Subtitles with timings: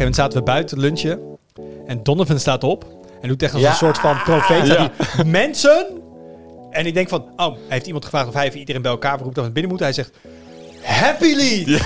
[0.00, 1.20] moment zaten we buiten lunchen.
[1.86, 2.86] En Donovan staat op.
[3.20, 3.70] En doet echt als Ja.
[3.70, 4.66] een soort van profeet.
[4.66, 4.90] Ja.
[4.96, 5.86] hij, Mensen!
[6.70, 9.34] En ik denk van, oh, heeft iemand gevraagd of hij even iedereen bij elkaar roept
[9.34, 9.86] dat we binnen moeten?
[9.86, 10.12] Hij zegt,
[10.82, 11.64] happily!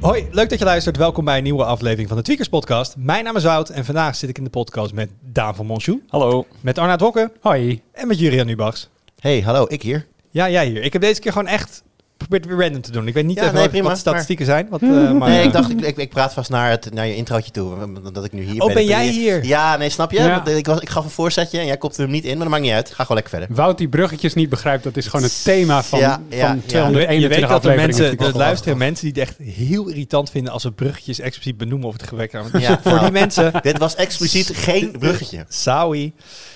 [0.00, 0.96] Hoi, leuk dat je luistert.
[0.96, 2.94] Welkom bij een nieuwe aflevering van de Tweakers Podcast.
[2.96, 6.02] Mijn naam is Wout en vandaag zit ik in de podcast met Daan van Monchou,
[6.08, 6.46] Hallo.
[6.60, 7.82] met Arnaud Hokke Hoi.
[7.92, 8.88] en met Jurian Nubachs.
[9.20, 10.06] Hey, hallo, ik hier.
[10.38, 10.82] Ja, jij hier.
[10.82, 11.82] Ik heb deze keer gewoon echt
[12.18, 13.08] geprobeerd weer random te doen.
[13.08, 14.66] Ik weet niet Ja, even nee, wat, prima, wat de statistieken zijn.
[14.70, 17.16] Wat, eh, maar, nee, ik dacht, ik, ik, ik praat vast naar, het, naar je
[17.16, 17.76] introotje toe,
[18.12, 18.74] dat ik nu hier Oh, ben.
[18.74, 19.44] ben jij hier?
[19.44, 20.18] Ja, nee, snap je?
[20.18, 20.46] Ja.
[20.46, 22.62] Ik, was, ik gaf een voorzetje en jij kopte hem niet in, maar dat maakt
[22.62, 22.88] niet uit.
[22.88, 23.56] Ga gewoon lekker verder.
[23.56, 26.62] Wout die bruggetjes niet begrijpt, dat is gewoon het thema van, Ja, ja, van ja.
[26.66, 30.52] 221 je weet dat er mensen, er luisteren mensen die het echt heel irritant vinden
[30.52, 32.46] als we bruggetjes expliciet benoemen of het gewek aan.
[32.52, 35.44] Ja, Voor nou, die mensen, Dit was expliciet geen bruggetje.
[35.48, 36.12] sorry.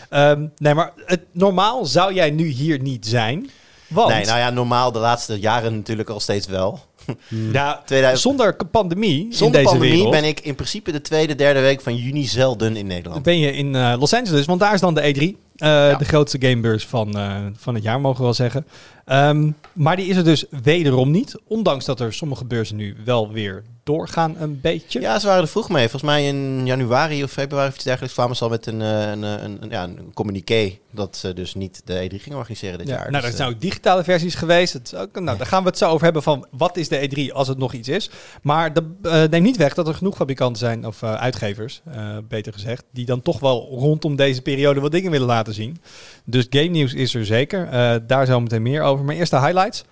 [0.08, 3.50] Ehm, nee, maar het, normaal zou jij nu hier niet zijn.
[3.92, 6.80] Want, Nee, nou ja, normaal de laatste jaren natuurlijk al steeds wel.
[7.52, 11.34] ja, 2000 zonder pandemie Zonder in deze pandemie wereld, ben ik in principe de tweede,
[11.34, 13.22] derde week van juni zelden in Nederland.
[13.22, 15.18] ben je in eh, Los Angeles, want daar is dan de E3.
[15.56, 18.66] eh, De grootste gamebeurs van, eh, van het jaar, mogen we wel zeggen.
[19.04, 21.34] Ehm, maar die is er dus wederom niet.
[21.46, 25.00] Ondanks dat er sommige beurzen nu wel weer doorgaan een beetje.
[25.00, 25.82] Ja, ze waren er vroeg mee.
[25.88, 29.10] Volgens mij in januari of februari of iets dergelijks kwamen ze al met een, eh,
[29.10, 32.88] een, een, een, ja, een communiqué dat ze dus niet de E3 gingen organiseren dit
[32.88, 33.02] Ja, jaar.
[33.10, 34.80] nou, Dus, dat zijn eh, ook digitale versies geweest.
[34.84, 37.32] Is ook, nou, daar gaan we het zo over hebben van wat is de E3
[37.34, 38.10] als het nog iets is.
[38.42, 42.16] Maar dat eh, neemt niet weg dat er genoeg fabrikanten zijn, of eh, uitgevers, eh,
[42.28, 45.76] beter gezegd, die dan toch wel rondom deze periode wat dingen willen laten zien.
[46.24, 47.68] Dus game nieuws is er zeker.
[47.68, 49.04] Eh, daar zo meteen meer over.
[49.04, 49.84] Maar eerst de highlights.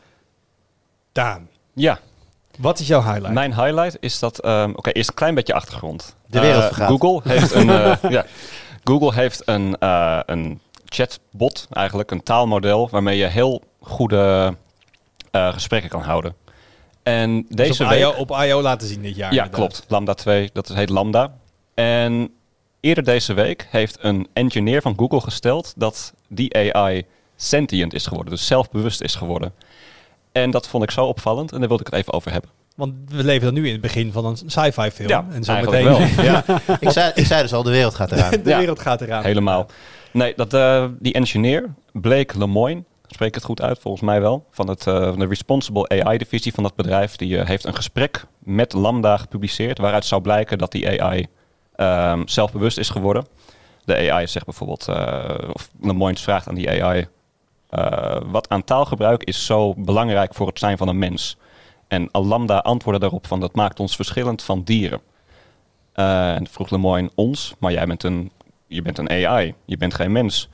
[1.12, 2.00] Daan, Ja,
[2.58, 3.32] wat is jouw highlight?
[3.32, 4.38] mijn highlight is dat...
[4.38, 6.16] ehm, Oké, eerst een klein beetje achtergrond.
[6.26, 6.86] De wereld Eh.
[6.88, 8.24] Google heeft een, eh, ja,
[8.84, 14.54] Google heeft een, eh, een chatbot, eigenlijk een taalmodel, waarmee je heel goede
[15.32, 16.34] gesprekken kan houden.
[17.02, 17.98] En Dus deze op, week...
[18.00, 19.32] IO, op IO laten zien dit jaar.
[19.34, 19.54] Ja, inderdaad.
[19.70, 19.84] klopt.
[19.88, 21.34] Lambda 2, dat heet Lambda.
[21.74, 22.34] En
[22.80, 27.06] eerder deze week heeft een engineer van Google gesteld dat die AI
[27.36, 29.52] sentient is geworden, dus zelfbewust is geworden.
[30.32, 32.50] En dat vond ik zo opvallend en daar wilde ik het even over hebben.
[32.76, 35.08] Want we leven dan nu in het begin van een sci-fi film.
[35.08, 36.24] Ja, en zo eigenlijk meteen wel.
[36.24, 36.44] Ja,
[36.80, 38.30] ik, zei, ik zei dus al, de wereld gaat eraan.
[38.42, 38.58] de Ja.
[38.58, 39.24] wereld gaat eraan.
[39.24, 39.66] helemaal.
[40.12, 44.46] Nee, dat, eh, die engineer, Blake Lemoine, spreek ik het goed uit volgens mij wel,
[44.50, 48.24] van, het, eh, van de Responsible AI-divisie van dat bedrijf, die eh, heeft een gesprek
[48.38, 51.26] met Lambda gepubliceerd, waaruit zou blijken dat die AI
[51.76, 53.26] ehm, zelfbewust is geworden.
[53.84, 57.06] De AI zegt bijvoorbeeld, eh, of Lemoine vraagt aan die AI,
[57.70, 61.36] eh, wat aan taalgebruik is zo belangrijk voor het zijn van een mens?
[61.88, 65.00] En Lambda antwoordde daarop van, dat maakt ons verschillend van dieren.
[65.92, 68.30] Eh, en vroeg Lemoine ons, maar jij bent een,
[68.66, 70.48] je bent een AI, je bent geen mens.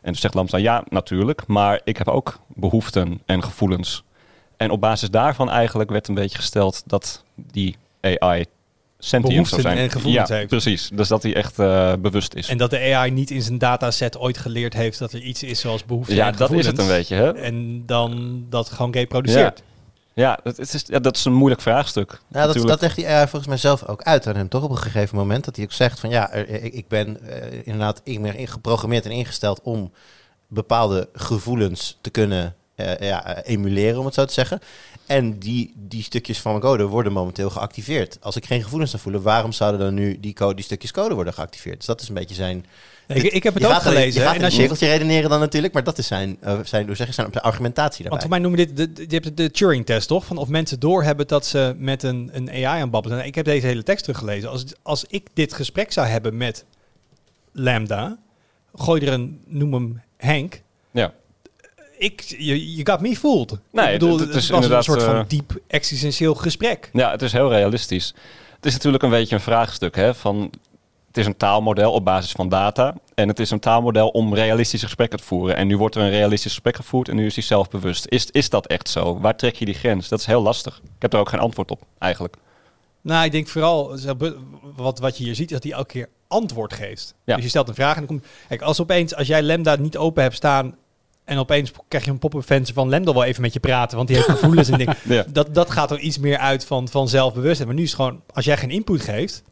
[0.00, 4.04] En toen zegt Lambda, ja, natuurlijk, maar ik heb ook behoeften en gevoelens.
[4.56, 8.44] En op basis daarvan eigenlijk werd een beetje gesteld dat die AI
[8.98, 9.78] sentient zou zijn.
[9.78, 10.48] en gevoelens ja, heeft.
[10.48, 10.90] precies.
[10.92, 12.48] Dus dat hij echt eh, bewust is.
[12.48, 15.60] En dat de AI niet in zijn dataset ooit geleerd heeft dat er iets is
[15.60, 17.32] zoals behoefte ja, en dat is het een beetje, hè?
[17.32, 19.62] En dan dat gewoon reproduceert.
[20.14, 22.10] Ja, dat is, ja, dat is een moeilijk vraagstuk.
[22.10, 22.68] Ja, dat, natuurlijk.
[22.68, 24.62] dat legt die AI volgens mij zelf ook uit aan hem, toch?
[24.62, 25.44] Op een gegeven moment.
[25.44, 29.10] Dat hij ook zegt van ja, er- ik, ben eh, inderdaad ik ben geprogrammeerd en
[29.10, 29.92] ingesteld om
[30.46, 32.54] bepaalde gevoelens te kunnen
[32.84, 34.60] ja, eh, emuleren, om het zo te zeggen.
[35.06, 38.18] En die, die stukjes van mijn code worden momenteel geactiveerd.
[38.20, 41.14] Als ik geen gevoelens zou voelen, waarom zouden dan nu die, code, die stukjes code
[41.14, 41.76] worden geactiveerd?
[41.76, 42.66] Dus dat is een beetje zijn...
[43.06, 44.20] Ik, ik heb het je ook gaat gelezen.
[44.20, 46.36] Je gaat en in als een je, cirkeltje redeneren dan natuurlijk, maar dat is zijn,
[46.40, 48.20] eh, zijn, hoe zeg je, zijn argumentatie want daarbij.
[48.20, 50.24] voor mij noemen dit, de, je hebt de Turing-test toch?
[50.24, 53.20] Van of mensen doorhebben dat ze met een, een AI aan babbelen.
[53.20, 54.50] En ik heb deze hele tekst teruggelezen.
[54.50, 56.64] Als, als ik dit gesprek zou hebben met
[57.52, 58.18] Lambda,
[58.74, 60.62] gooi er een, noem hem Henk.
[60.90, 61.12] Ja.
[61.98, 63.58] Ik, je, je got me fooled.
[63.70, 66.90] Nee, ik bedoel, het- is was een soort van eh, diep existentieel gesprek.
[66.92, 68.14] Ja, het is heel realistisch.
[68.56, 69.96] Het is natuurlijk een beetje een vraagstuk.
[69.96, 70.50] Hè, van,
[71.06, 72.94] het is een taalmodel op basis van data.
[73.14, 75.56] En het is een taalmodel om realistische gesprekken te voeren.
[75.56, 78.06] En nu wordt er een realistisch gesprek gevoerd en nu is hij zelfbewust.
[78.08, 79.20] Is, is dat echt zo?
[79.20, 80.08] Waar trek je die grens?
[80.08, 80.76] Dat is heel lastig.
[80.84, 82.36] Ik heb er ook geen antwoord op, eigenlijk.
[83.00, 84.36] Nou, ik denk vooral, be-
[84.76, 87.14] wat, wat je hier ziet, is dat hij elke keer antwoord geeft.
[87.24, 87.34] Ja.
[87.34, 88.24] Dus je stelt een vraag en dan komt...
[88.48, 90.76] Kijk, als opeens, als jij Lambda niet open hebt staan...
[91.28, 93.96] en opeens krijg je een pop-up venster van Lambda wel even met je praten...
[93.96, 94.96] want die heeft gevoelens en dingen.
[95.02, 95.24] Ja.
[95.28, 97.68] Dat, dat gaat er iets meer uit van, van zelfbewustzijn.
[97.68, 99.42] Maar nu is het gewoon, als jij geen input geeft,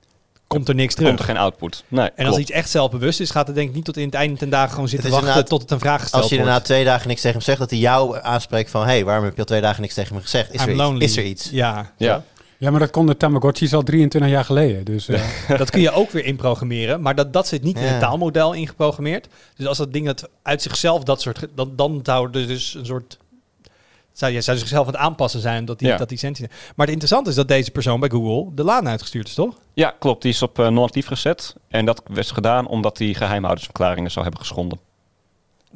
[0.46, 1.08] komt er niks terug.
[1.08, 1.84] Komt er geen output.
[1.88, 2.38] Nee, en als klopt.
[2.38, 4.70] iets echt zelfbewust is, gaat het denk ik niet tot in het einde ten dagen
[4.70, 6.50] gewoon zitten wachten tot het een vraag gesteld Als je wordt.
[6.50, 8.81] na twee dagen niks tegen hem zegt, dat hij jou aanspreekt van...
[8.81, 10.55] hé, hey, waarom heb je al twee dagen niks tegen me gezegd?
[10.55, 11.05] Is, I'm er iets?
[11.05, 11.49] is er iets?
[11.50, 12.25] Ja, Ja,
[12.58, 14.85] Ja, maar dat kon de Tamagotchis al 23 jaar geleden.
[14.85, 17.88] Dus eh, dat kun je ook weer inprogrammeren, maar dat, dat zit niet in Ja.
[17.88, 19.29] het taalmodel ingeprogrammeerd.
[19.56, 22.87] Dus als dat ding dat uit zichzelf dat soort, dan, dan zou er dus een
[22.87, 23.19] soort
[24.12, 25.97] Zou, jij zou zichzelf aan het aanpassen zijn dat die, Ja.
[25.97, 26.50] dat die sentient.
[26.50, 29.55] Maar het interessante is dat deze persoon bij Google de laan uitgestuurd is, toch?
[29.75, 30.23] Ja, klopt.
[30.23, 31.55] Die is op eh, non-actief gezet.
[31.69, 34.79] En dat werd gedaan omdat hij geheimhoudersverklaringen zou hebben geschonden.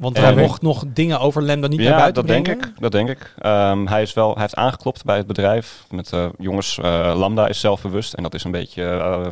[0.01, 2.71] Want weet- mocht nog dingen over Lambda niet naar ja, buiten dat denk ik.
[2.79, 3.33] Dat denk ik.
[3.37, 5.85] Ehm, hij, is wel, hij heeft aangeklopt bij het bedrijf.
[5.89, 8.13] Met eh, jongens, eh, Lambda is zelfbewust.
[8.13, 9.27] En dat is een beetje eh,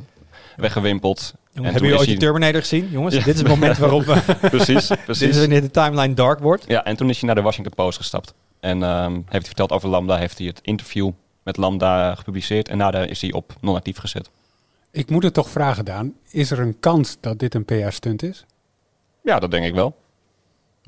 [0.55, 1.19] weggewimpeld.
[1.19, 2.89] Jongens, En hebben toen jullie ooit de hij- Terminator gezien?
[2.91, 3.23] Jongens, Ja.
[3.23, 5.37] dit is het moment waarop we, precies, dit is precies.
[5.39, 6.63] wanneer de timeline dark wordt.
[6.67, 8.33] Ja, en toen is hij naar de Washington Post gestapt.
[8.59, 10.17] En ehm, heeft hij verteld over Lambda.
[10.17, 11.11] Heeft hij het interview
[11.43, 12.67] met Lambda gepubliceerd.
[12.69, 14.29] En daarna is hij op non-actief gezet.
[14.91, 16.13] Ik moet het toch vragen, Daan.
[16.29, 18.45] Is er een kans dat dit een PR-stunt is?
[19.23, 19.95] Ja, dat denk ik wel.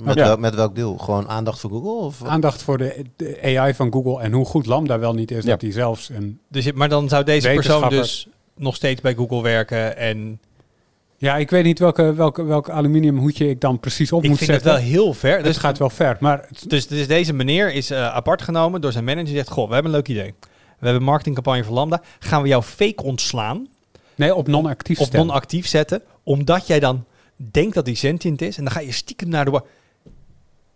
[0.02, 0.26] Met, Ja.
[0.26, 0.98] wel- met welk doel?
[0.98, 1.92] Gewoon aandacht voor Google?
[2.06, 2.24] Of?
[2.24, 5.50] Aandacht voor de, de AI van Google en hoe goed Lambda wel niet is Ja.
[5.50, 6.40] dat hij zelfs een...
[6.50, 9.98] Dus, je- maar dan zou deze persoon dus nog steeds bij Google werken.
[9.98, 10.40] En
[11.18, 14.52] Ja, ik weet niet welke, welke, welk aluminiumhoedje ik dan precies op ik moet vind
[14.52, 14.82] het zetten.
[14.82, 15.36] wel heel ver.
[15.36, 18.82] het Dus, gaat wel ver, maar het- dus, dus deze meneer is eh, apart genomen
[18.82, 19.28] door zijn manager.
[19.28, 20.34] Die zegt, goh, we hebben een leuk idee.
[20.42, 22.02] We hebben een marketingcampagne voor Lambda.
[22.20, 23.68] Gaan we jou fake ontslaan?
[24.16, 25.26] nee, op non-actief Of stellen.
[25.26, 26.02] non-actief zetten?
[26.24, 27.06] Omdat jij dan
[27.36, 28.58] denkt dat die sentient is.
[28.58, 29.62] En dan ga je stiekem naar de...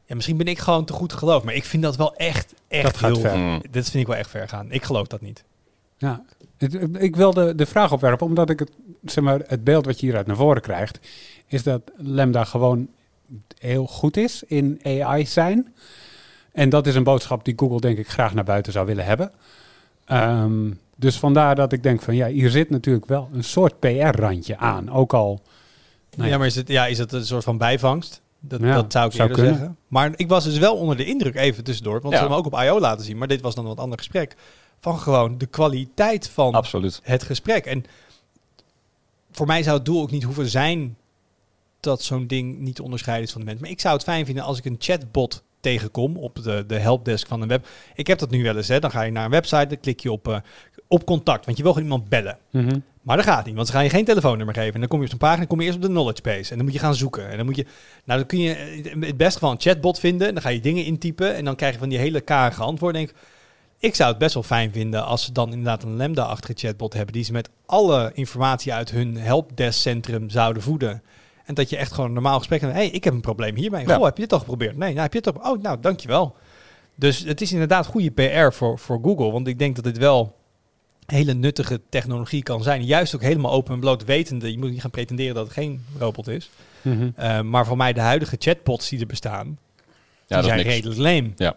[0.06, 1.44] Ja, misschien ben ik gewoon te goed geloof.
[1.44, 3.38] Maar ik vind dat wel echt, echt Dat gaat heel ver.
[3.38, 3.62] Mm.
[3.72, 4.72] Dit vind ik wel echt ver gaan.
[4.72, 5.44] Ik geloof dat niet.
[5.98, 6.24] Ja,
[6.98, 8.72] ik wil de, de vraag opwerpen, omdat ik het,
[9.04, 11.00] zeg maar, het beeld wat je hieruit naar voren krijgt,
[11.48, 12.88] is dat Lambda gewoon
[13.58, 15.74] heel goed is in AI zijn.
[16.52, 19.32] En dat is een boodschap die Google denk ik graag naar buiten zou willen hebben.
[20.06, 24.58] Ehm, dus vandaar dat ik denk van ja, hier zit natuurlijk wel een soort PR-randje
[24.58, 24.92] aan.
[24.92, 25.42] Ook al,
[26.16, 26.34] nou ja.
[26.34, 28.22] ja, maar is het, ja, is het een soort van bijvangst?
[28.48, 29.54] Dat, Ja, dat zou ik zou kunnen.
[29.56, 29.78] zeggen.
[29.88, 32.10] Maar ik was dus wel onder de indruk, even tussendoor, want Ja.
[32.12, 32.80] ze hebben hem ook op I.O.
[32.80, 34.36] laten zien, maar dit was dan een wat ander gesprek,
[34.80, 37.00] van gewoon de kwaliteit van Absoluut.
[37.04, 37.66] het gesprek.
[37.66, 37.84] En
[39.32, 40.98] voor mij zou het doel ook niet hoeven zijn
[41.80, 43.60] dat zo'n ding niet te onderscheiden is van de mens.
[43.62, 47.28] Maar ik zou het fijn vinden als ik een chatbot tegenkom op de, de helpdesk
[47.28, 47.68] van een web.
[47.96, 48.80] Ik heb dat nu wel eens, hè.
[48.80, 50.38] dan ga je naar een website, dan klik je op, eh,
[50.88, 52.38] op contact, want je wil gewoon iemand bellen.
[52.52, 52.80] mhm.
[53.02, 54.74] Maar dat gaat niet, want ze gaan je geen telefoonnummer geven.
[54.74, 56.52] En dan kom je op zo'n pagina, kom je eerst op de knowledge base.
[56.52, 57.30] En dan moet je gaan zoeken.
[57.30, 57.66] En dan moet je,
[58.06, 60.28] nou dan kun je eh, het beste geval een chatbot vinden.
[60.28, 61.36] En dan ga je dingen intypen.
[61.36, 63.02] En dan krijg je van die hele karige antwoorden.
[63.02, 63.24] Denk ik,
[63.80, 67.14] ik zou het best wel fijn vinden als ze dan inderdaad een Lambda-achtige chatbot hebben.
[67.14, 71.02] Die ze met alle informatie uit hun helpdesk centrum zouden voeden.
[71.46, 72.74] En dat je echt gewoon een normaal gesprek hebt.
[72.74, 73.88] hey, ik heb een probleem hiermee.
[73.88, 73.96] Ja.
[73.96, 74.78] Goh, heb je het al geprobeerd?
[74.78, 75.52] Nee, nou, heb je het al...
[75.52, 76.36] Oh, nou, dankjewel.
[76.96, 79.32] Dus het is inderdaad goede PR voor, voor Google.
[79.32, 80.36] Want ik denk dat dit wel
[81.06, 82.86] hele nuttige technologie kan zijn.
[82.86, 84.52] Juist ook helemaal open en bloot wetende.
[84.52, 86.50] Je moet niet gaan pretenderen dat het geen robot is.
[86.82, 87.10] Mhm.
[87.20, 89.58] Uh, maar voor mij de huidige chatbots die er bestaan,
[90.28, 90.70] Ja, die zijn niks.
[90.70, 91.34] redelijk leem.
[91.38, 91.56] Ja.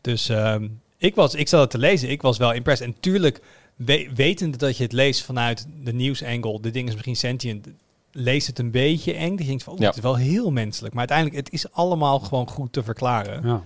[0.00, 2.86] Dus um, ik, was, ik zat het te lezen, ik was wel impressed.
[2.86, 3.40] En tuurlijk,
[3.76, 7.68] we, wetende dat je het leest vanuit de nieuwsangle, de ding is misschien sentient,
[8.12, 9.38] leest het een beetje eng.
[9.38, 9.86] Je denkt van, oh, Ja.
[9.86, 10.94] het is wel heel menselijk.
[10.94, 13.46] Maar uiteindelijk, het is allemaal gewoon goed te verklaren.
[13.46, 13.62] Ja.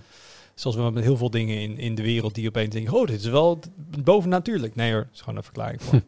[0.55, 3.19] Zoals we met heel veel dingen in, in de wereld die opeens denken, oh, dit
[3.19, 3.59] is wel
[4.03, 4.75] bovennatuurlijk.
[4.75, 6.01] Nee hoor, is gewoon een verklaring voor.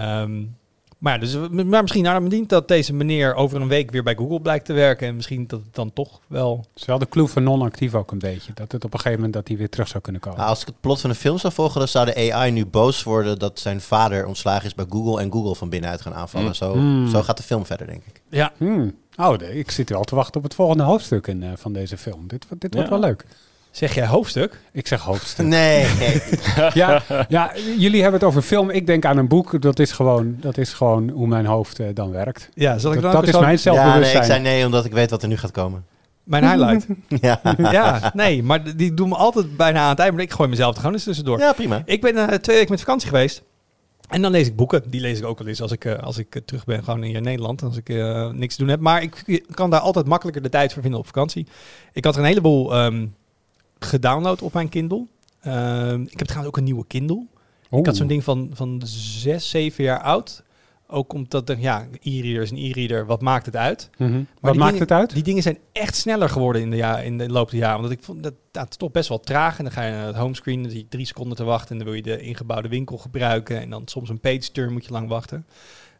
[0.00, 0.56] um,
[0.98, 4.14] maar, ja, dus, maar misschien nou, dient dat deze meneer over een week weer bij
[4.14, 5.06] Google blijkt te werken.
[5.08, 6.56] En misschien dat het dan toch wel...
[6.72, 8.52] Het is wel de clue van non-actief ook een beetje.
[8.54, 10.38] Dat het op een gegeven moment dat hij weer terug zou kunnen komen.
[10.38, 12.66] Nou, als ik het plot van de film zou volgen, dan zou de AI nu
[12.66, 16.46] boos worden dat zijn vader ontslagen is bij Google en Google van binnenuit gaan aanvallen.
[16.46, 16.54] Mm.
[16.54, 17.08] Zo, Mm.
[17.08, 18.20] zo gaat de film verder, denk ik.
[18.28, 18.94] Ja, Hmm.
[19.16, 22.26] Oh, ik zit al te wachten op het volgende hoofdstuk in, uh, van deze film.
[22.26, 22.98] Dit, dit wordt Ja.
[22.98, 23.24] wel leuk.
[23.72, 24.60] Zeg jij hoofdstuk?
[24.72, 25.46] Ik zeg hoofdstuk.
[25.46, 25.86] Nee.
[26.74, 28.70] ja, ja, jullie hebben het over film.
[28.70, 29.62] Ik denk aan een boek.
[29.62, 32.48] Dat is gewoon, dat is gewoon hoe mijn hoofd uh, dan werkt.
[32.54, 34.22] Ja, zal ik Dat, dan dat ook is mijn ja, nee, zelfbewustzijn.
[34.22, 35.84] ik zei nee omdat ik weet wat er nu gaat komen.
[36.24, 36.86] Mijn highlight.
[37.26, 37.40] ja.
[37.70, 40.14] ja, nee, maar die doen me altijd bijna aan het eind.
[40.14, 41.38] Maar ik gooi mezelf er gewoon eens tussendoor.
[41.38, 41.82] ja, prima.
[41.84, 43.42] Ik ben uh, twee weken met vakantie geweest.
[44.08, 44.82] En dan lees ik boeken.
[44.90, 47.04] Die lees ik ook wel eens als ik, uh, als ik uh, terug ben, gewoon
[47.04, 47.62] in Nederland.
[47.62, 48.80] Als ik uh, niks te doen heb.
[48.80, 51.46] Maar ik kan daar altijd makkelijker de tijd voor vinden op vakantie.
[51.92, 53.14] Ik had er een heleboel um,
[53.84, 55.06] gedownload op mijn Kindle.
[55.46, 57.26] Uh, ik heb trouwens ook een nieuwe Kindle.
[57.70, 60.42] Ik had zo'n ding van, van zes, zeven jaar oud.
[60.86, 63.06] Ook omdat, er, ja, e-reader is een e-reader.
[63.06, 63.90] Wat maakt het uit?
[63.98, 64.16] Mm -hmm.
[64.16, 65.14] Maar Wat maakt dingen, het uit?
[65.14, 67.80] Die dingen zijn echt sneller geworden in de, ja, in de loop der jaren.
[67.80, 69.58] Want ik vond dat, dat is toch best wel traag.
[69.58, 71.70] En dan ga je naar het homescreen, dan zie je drie seconden te wachten.
[71.70, 73.60] En dan wil je de ingebouwde winkel gebruiken.
[73.60, 75.46] En dan soms een page turn moet je lang wachten.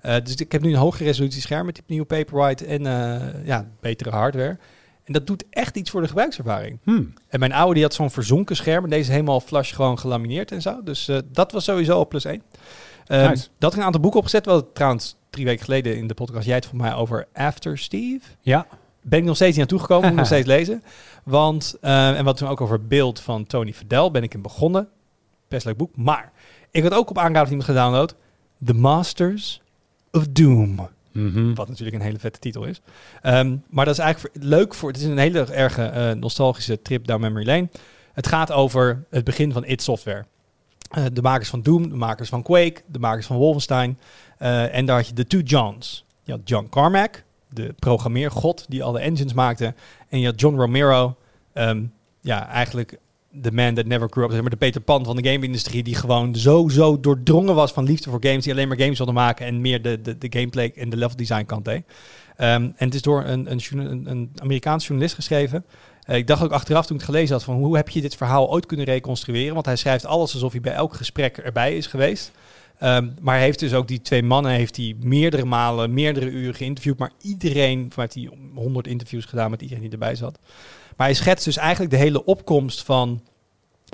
[0.06, 3.46] Uh, dus ik heb nu een hogere resolutie scherm met die nieuwe Paperwhite en uh,
[3.46, 4.58] ja, betere hardware.
[5.04, 6.78] En dat doet echt iets voor de gebruikservaring.
[6.82, 7.12] Hmm.
[7.28, 8.84] En mijn oude die had zo'n verzonken scherm.
[8.84, 10.82] En deze helemaal flash gewoon gelamineerd en zo.
[10.82, 12.42] Dus uh, dat was sowieso al plus één.
[13.08, 13.48] Um, Nice.
[13.58, 14.46] Dat een aantal boeken opgezet.
[14.46, 16.46] Wel trouwens drie weken geleden in de podcast.
[16.46, 18.26] Jij het voor mij over After Steve.
[18.40, 18.66] Ja.
[19.02, 20.08] Ben ik nog steeds niet aan toegekomen.
[20.08, 20.82] moet nog steeds lezen.
[21.24, 24.88] Want, uh, en wat toen ook over beeld van Tony Verdel ben ik in begonnen.
[25.48, 25.96] Best leuk boek.
[25.96, 26.32] Maar
[26.70, 28.14] ik had ook op aanraden iemand gedownload.
[28.64, 29.60] The Masters
[30.10, 30.88] of Doom.
[31.12, 31.54] -hmm.
[31.54, 32.80] Wat natuurlijk een hele vette titel is.
[33.22, 34.88] Um, maar dat is eigenlijk leuk voor.
[34.88, 37.68] Het is een hele erge uh, nostalgische trip down memory lane.
[38.12, 40.24] Het gaat over het begin van id Software.
[40.92, 43.98] Eh, de makers van Doom, de makers van Quake, de makers van Wolfenstein.
[44.38, 46.04] Eh, en daar had je de two Johns.
[46.22, 49.74] Je had John Carmack, de programmeergod die alle engines maakte.
[50.08, 51.16] En je had John Romero,
[51.52, 51.84] ehm,
[52.20, 52.98] ja, eigenlijk
[53.32, 56.34] de man that never grew up, maar de Peter Pan van de game-industrie, die gewoon
[56.34, 59.60] zo, zo doordrongen was van liefde voor games, die alleen maar games wilde maken en
[59.60, 61.68] meer de, de, de gameplay en de level design kant.
[61.68, 61.82] Ehm,
[62.36, 65.64] en het is door een, een, een, Amerikaanse journalist geschreven.
[66.02, 68.16] Eh, ik dacht ook achteraf toen ik het gelezen had van hoe heb je dit
[68.16, 69.54] verhaal ooit kunnen reconstrueren?
[69.54, 72.32] Want hij schrijft alles alsof hij bij elk gesprek erbij is geweest.
[72.82, 76.98] Ehm, maar heeft dus ook die twee mannen heeft hij meerdere malen, meerdere uren geïnterviewd.
[76.98, 80.38] Maar iedereen, van heeft hij honderd interviews gedaan met iedereen die erbij zat.
[80.96, 83.22] Maar hij schetst dus eigenlijk de hele opkomst van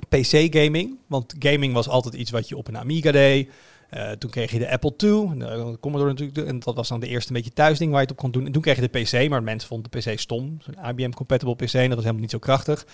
[0.09, 0.97] PC-gaming.
[1.07, 3.49] Want gaming was altijd iets wat je op een Amiga deed.
[3.89, 6.99] Eh, toen kreeg je de Apple II, en de Commodore natuurlijk, en dat was dan
[6.99, 8.45] de eerste een beetje thuisding waar je het op kon doen.
[8.45, 10.57] En toen kreeg je de PC, maar mensen vonden de PC stom.
[10.61, 12.85] Zo'n IBM-compatible PC, en dat was helemaal niet zo krachtig.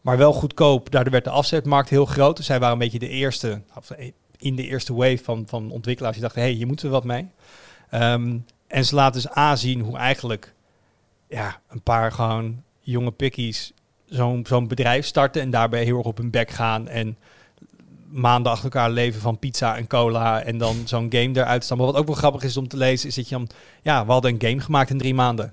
[0.00, 2.36] Maar wel goedkoop, daardoor werd de afzetmarkt heel groot.
[2.36, 3.90] Dus zij waren een beetje de eerste, of
[4.38, 7.28] in de eerste wave van, van ontwikkelaars die dachten, hé, hey, hier moeten wat mee.
[7.90, 10.54] Ehm, en ze laten dus aanzien hoe eigenlijk
[11.28, 13.72] ja, een paar gewoon jonge pikkies
[14.06, 17.16] zo'n zo'n bedrijf starten en daarbij heel erg op hun bek gaan en
[18.10, 21.76] maanden achter elkaar leven van pizza en cola en dan zo'n game eruit staan.
[21.76, 23.48] Maar wat ook wel grappig is om te lezen, is dat je dan,
[23.82, 25.52] ja, we hadden een game gemaakt in drie maanden.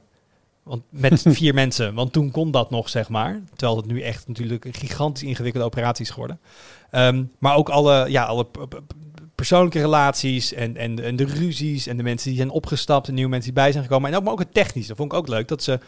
[0.66, 3.42] Want met vier mensen, want toen kon dat nog, zeg maar.
[3.56, 6.40] Terwijl het nu echt natuurlijk een gigantisch ingewikkelde operatie is geworden.
[6.92, 8.48] Ehm, maar ook alle, ja, alle
[9.36, 13.30] persoonlijke relaties en, en, en de ruzies en de mensen die zijn opgestapt en nieuwe
[13.30, 14.10] mensen die bij zijn gekomen.
[14.10, 14.88] En ook, maar ook het technisch.
[14.88, 15.48] Dat vond ik ook leuk.
[15.48, 15.80] Dat ze,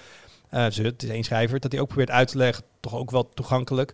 [0.49, 3.11] eh, ze het is één schrijver, dat hij ook probeert uit te leggen, toch ook
[3.11, 3.93] wel toegankelijk,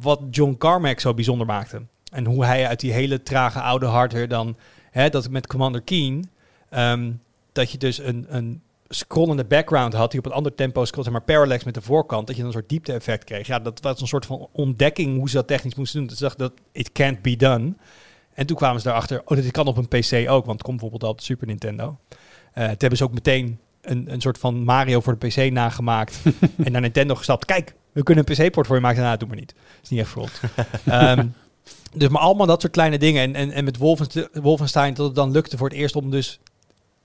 [0.00, 1.82] wat John Carmack zo bijzonder maakte.
[2.12, 4.56] En hoe hij uit die hele trage oude hardware dan,
[4.90, 6.30] hè, dat met Commander Keen,
[6.70, 7.12] ehm,
[7.52, 11.14] dat je dus een, een scrollende background had die op een ander tempo scrolt, zeg
[11.14, 13.46] maar parallax met de voorkant, dat je dan een soort diepte effect kreeg.
[13.46, 16.08] Ja, dat was een soort van ontdekking hoe ze dat technisch moesten doen.
[16.08, 17.74] Dat ze dachten dat it can't be done.
[18.34, 20.80] En toen kwamen ze erachter, oh, dit kan op een PC ook, want het komt
[20.80, 21.98] bijvoorbeeld al op de Super Nintendo.
[22.52, 26.18] Eh toen hebben ze ook meteen een, een soort van Mario voor de PC nagemaakt
[26.64, 27.44] en naar Nintendo gestapt.
[27.44, 29.02] Kijk, we kunnen een PC-port voor je maken.
[29.02, 29.54] Nou, doe maar niet.
[29.82, 30.40] is niet echt voor ons.
[30.84, 31.26] Ehm,
[31.94, 33.22] dus maar allemaal dat soort kleine dingen.
[33.22, 36.40] En, en, en met Wolfenstein, Wolfenstein dat het dan lukte voor het eerst om dus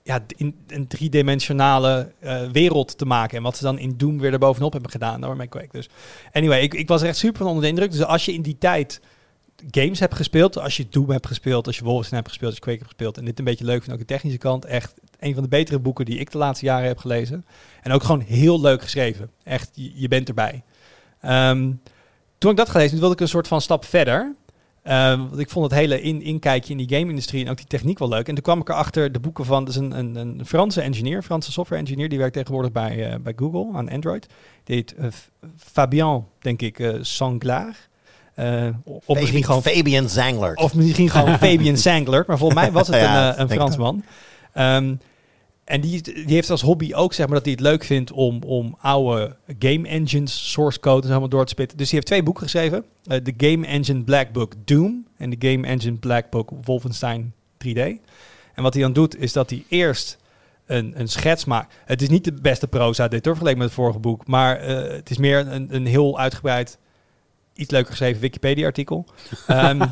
[0.02, 3.36] ja, in een driedimensionale eh wereld te maken.
[3.36, 5.20] En wat ze dan in Doom weer erbovenop hebben gedaan.
[5.20, 5.68] Daarmee Quake.
[5.72, 5.88] Dus
[6.32, 7.90] anyway, ik, ik was echt super van onder de indruk.
[7.90, 9.00] Dus als je in die tijd
[9.70, 12.64] games hebt gespeeld, als je Doom hebt gespeeld, als je Wolfenstein hebt gespeeld, als je
[12.64, 15.34] Quake hebt gespeeld en dit een beetje leuk vindt, ook de technische kant, echt een
[15.34, 17.44] van de betere boeken die ik de laatste jaren heb gelezen.
[17.82, 19.30] En ook gewoon heel leuk geschreven.
[19.42, 20.62] Echt, je, je bent erbij.
[21.20, 21.72] Ehm,
[22.38, 24.34] toen ik dat gelezen, wilde ik een soort van stap verder.
[24.82, 27.98] Ehm, want ik vond het hele in, inkijkje in die game-industrie en ook die techniek
[27.98, 28.28] wel leuk.
[28.28, 31.52] En toen kwam ik erachter de boeken van, dus een, een, een Franse engineer, Franse
[31.52, 34.26] software engineer, die werkt tegenwoordig bij, eh, bij Google aan Android.
[34.64, 35.06] Die heet eh,
[35.56, 36.78] Fabien, denk ik.
[38.34, 40.54] Eh, of misschien gewoon Fabian Zangler.
[40.54, 42.24] of misschien gewoon Fabian Sangler.
[42.26, 44.04] Maar volgens mij was het een, een Fransman.
[44.52, 44.94] Ehm,
[45.72, 48.42] en die, die heeft als hobby ook zeg maar, dat hij het leuk vindt om,
[48.42, 51.76] om oude game engines, source code en zo allemaal door te spitten.
[51.76, 52.84] Dus hij heeft twee boeken geschreven.
[53.04, 57.78] Eh, De Game Engine Black Book Doom en de Game Engine Black Book Wolfenstein 3D.
[58.54, 60.18] En wat hij dan doet is dat hij eerst
[60.66, 61.74] een, een schets maakt.
[61.84, 64.26] Het is niet de beste proza dit hoor, vergeleken met het vorige boek.
[64.26, 66.78] Maar eh, het is meer een, een heel uitgebreid,
[67.54, 69.06] iets leuker geschreven Wikipedia-artikel.
[69.46, 69.86] Ehm,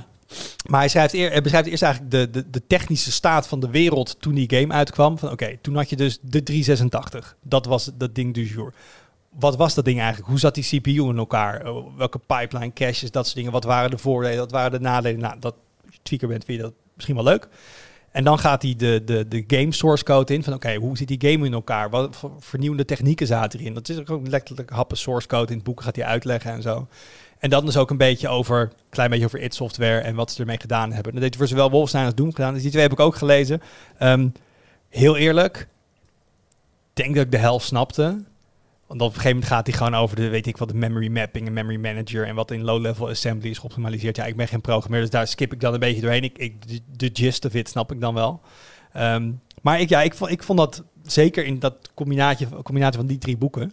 [0.68, 4.54] maar hij, beschrijft eerst eigenlijk de, de, de technische staat van de wereld toen die
[4.54, 5.18] game uitkwam.
[5.18, 7.36] Van oké, toen had je dus de 386.
[7.42, 8.72] Dat was dat ding du jour.
[9.38, 10.28] Wat was dat ding eigenlijk?
[10.28, 11.60] Hoe zat die CPU in elkaar?
[11.60, 13.52] Eh, Welke pipeline, caches, dat soort dingen.
[13.52, 15.20] Wat waren de voordelen, wat waren de nadelen?
[15.20, 15.54] Nou, dat
[15.86, 17.48] als tweaker bent, vind je dat misschien wel leuk.
[18.10, 20.44] En dan gaat hij de, de, de game source code in.
[20.44, 21.90] Van oké, hoe zit die game in elkaar?
[21.90, 23.74] Wat voor vernieuwende technieken zaten erin?
[23.74, 25.82] Dat is ook letterlijk happen source code in het boek.
[25.82, 26.86] Gaat hij uitleggen en zo.
[27.40, 30.32] En dan dus ook een beetje over, een klein beetje over id Software en wat
[30.32, 31.12] ze ermee gedaan hebben.
[31.12, 32.52] Dat deed voor zowel Wolfenstein als Doom gedaan.
[32.52, 33.62] Dus die twee heb ik ook gelezen.
[33.98, 34.28] Ehm,
[34.88, 35.68] heel eerlijk,
[36.92, 38.02] denk dat ik de helft snapte.
[38.86, 41.08] Want op een gegeven moment gaat hij gewoon over de, weet ik wat, de memory
[41.08, 44.16] mapping en memory manager en wat in low-level assembly is geoptimaliseerd.
[44.16, 46.22] Ja, ik ben geen programmeur, dus daar skip ik dan een beetje doorheen.
[46.22, 46.54] Ik,
[46.98, 48.40] de, gist of it snap ik dan wel.
[48.92, 49.30] Ehm,
[49.62, 53.36] maar ik, ja, ik, vond, ik vond dat zeker in dat combinatie van die drie
[53.36, 53.72] boeken,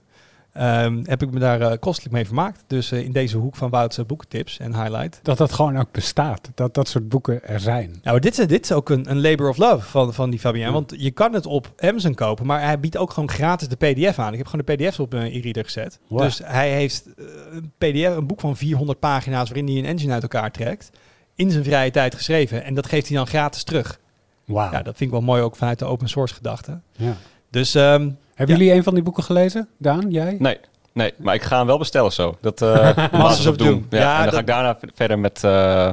[0.57, 2.63] ehm, heb ik me daar eh, kostelijk mee vermaakt.
[2.67, 5.19] Dus eh, in deze hoek van Wout's boekentips en highlight.
[5.23, 6.49] Dat dat gewoon ook bestaat.
[6.55, 7.99] Dat dat soort boeken er zijn.
[8.03, 10.65] Nou, dit, is- dit is ook een, een labor of love van, van die Fabian.
[10.67, 10.71] Ja.
[10.73, 14.19] Want je kan het op Amazon kopen, maar hij biedt ook gewoon gratis de PDF
[14.19, 14.31] aan.
[14.31, 15.99] Ik heb gewoon de PDF's op mijn e-reader gezet.
[16.07, 16.21] Wow.
[16.21, 20.13] Dus hij heeft eh, een PDF, een boek van 400 pagina's waarin hij een engine
[20.13, 20.89] uit elkaar trekt.
[21.35, 22.63] In zijn vrije tijd geschreven.
[22.63, 23.99] En dat geeft hij dan gratis terug.
[24.45, 24.71] Wauw.
[24.71, 26.79] Ja, dat vind ik wel mooi ook vanuit de open source gedachte.
[26.91, 27.15] Ja.
[27.49, 28.61] Dus ehm, Hebben Ja.
[28.61, 29.67] jullie een van die boeken gelezen?
[29.77, 30.35] Daan, jij?
[30.39, 30.57] Nee,
[30.93, 32.37] Nee, maar ik ga hem wel bestellen zo.
[32.41, 33.67] Dat eh Masters of Doom.
[33.67, 33.85] Doom.
[33.89, 35.91] Ja, Ja, en dan dat- ga ik daarna verder met eh,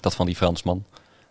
[0.00, 0.84] dat van die Fransman.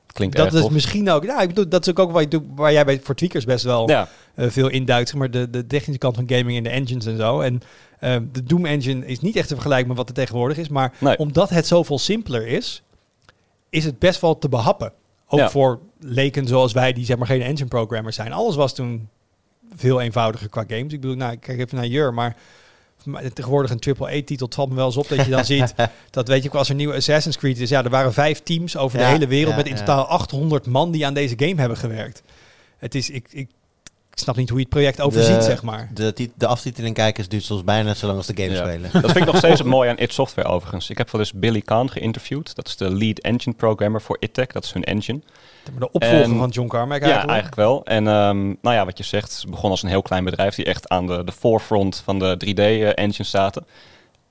[0.06, 0.72] Dat klinkt Dat erg is tof.
[0.72, 1.24] misschien ook...
[1.24, 3.64] Ja, ik bedoel, dat is ook waar, je doet- waar jij bij, voor tweakers best
[3.64, 5.14] wel Ja, eh, veel induikt.
[5.14, 7.40] Maar de, de technische kant van gaming en de engines en zo.
[7.42, 7.62] En
[8.00, 10.70] eh, de Doom engine is niet echt te vergelijken met wat er tegenwoordig is.
[10.70, 11.18] Maar Nee.
[11.18, 12.84] omdat het zoveel simpeler is,
[13.70, 14.92] is het best wel te behappen.
[15.28, 15.50] Ook Ja.
[15.50, 18.32] voor leken zoals wij, die zeg maar geen engine programmers zijn.
[18.34, 19.10] Alles was toen
[19.75, 20.94] veel eenvoudiger qua games.
[20.94, 22.36] Ik bedoel, nou, ik kijk even naar Jur, maar
[23.34, 25.74] tegenwoordig een AAA-titel, het valt me wel eens op dat je dan ziet
[26.10, 28.39] dat, weet je, ook als er een nieuwe Assassin's Creed is, ja, er waren vijf
[28.44, 29.80] teams over de hele wereld ja, met in ja.
[29.80, 32.24] totaal 800 man die aan deze game hebben gewerkt.
[32.77, 33.50] Het is, ik, ik,
[34.12, 35.89] ik snap niet hoe je het project overziet, De- zeg maar.
[35.94, 38.63] De, de aftiteling kijkers duurt soms bijna net zo lang als de game Ja.
[38.63, 38.89] spelen.
[38.92, 40.89] dat vind ik nog steeds het mooie aan id Software overigens.
[40.89, 42.56] Ik heb wel eens Billy Kahn geïnterviewd.
[42.56, 44.53] Dat is de lead engine programmer voor ITTEC.
[44.53, 45.20] Dat is hun engine.
[45.72, 47.32] Maar de opvolger En- van John Carmack Ja, eigenlijk.
[47.32, 47.86] eigenlijk wel.
[47.86, 50.65] En ehm, nou ja, wat je zegt, ze begon als een heel klein bedrijf die
[50.65, 53.65] echt aan de, de forefront van de 3D-engine zaten.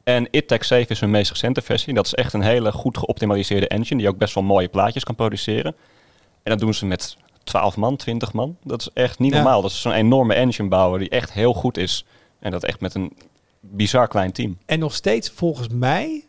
[0.05, 1.95] En ITTEC 7 is hun meest recente versie.
[1.95, 5.15] Dat is echt een hele goed geoptimaliseerde engine die ook best wel mooie plaatjes kan
[5.15, 5.75] produceren.
[6.43, 8.57] En dat doen ze met 12 man, 20 man.
[8.65, 9.37] Dat is echt niet Ja.
[9.37, 9.63] normaal.
[9.63, 12.05] Dat is zo'n enorme engine bouwen die echt heel goed is.
[12.41, 13.13] En dat echt met een
[13.61, 14.59] bizar klein team.
[14.67, 16.25] En nog steeds, volgens mij,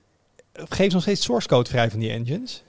[0.54, 2.64] geven ze nog steeds source code vrij van die engines.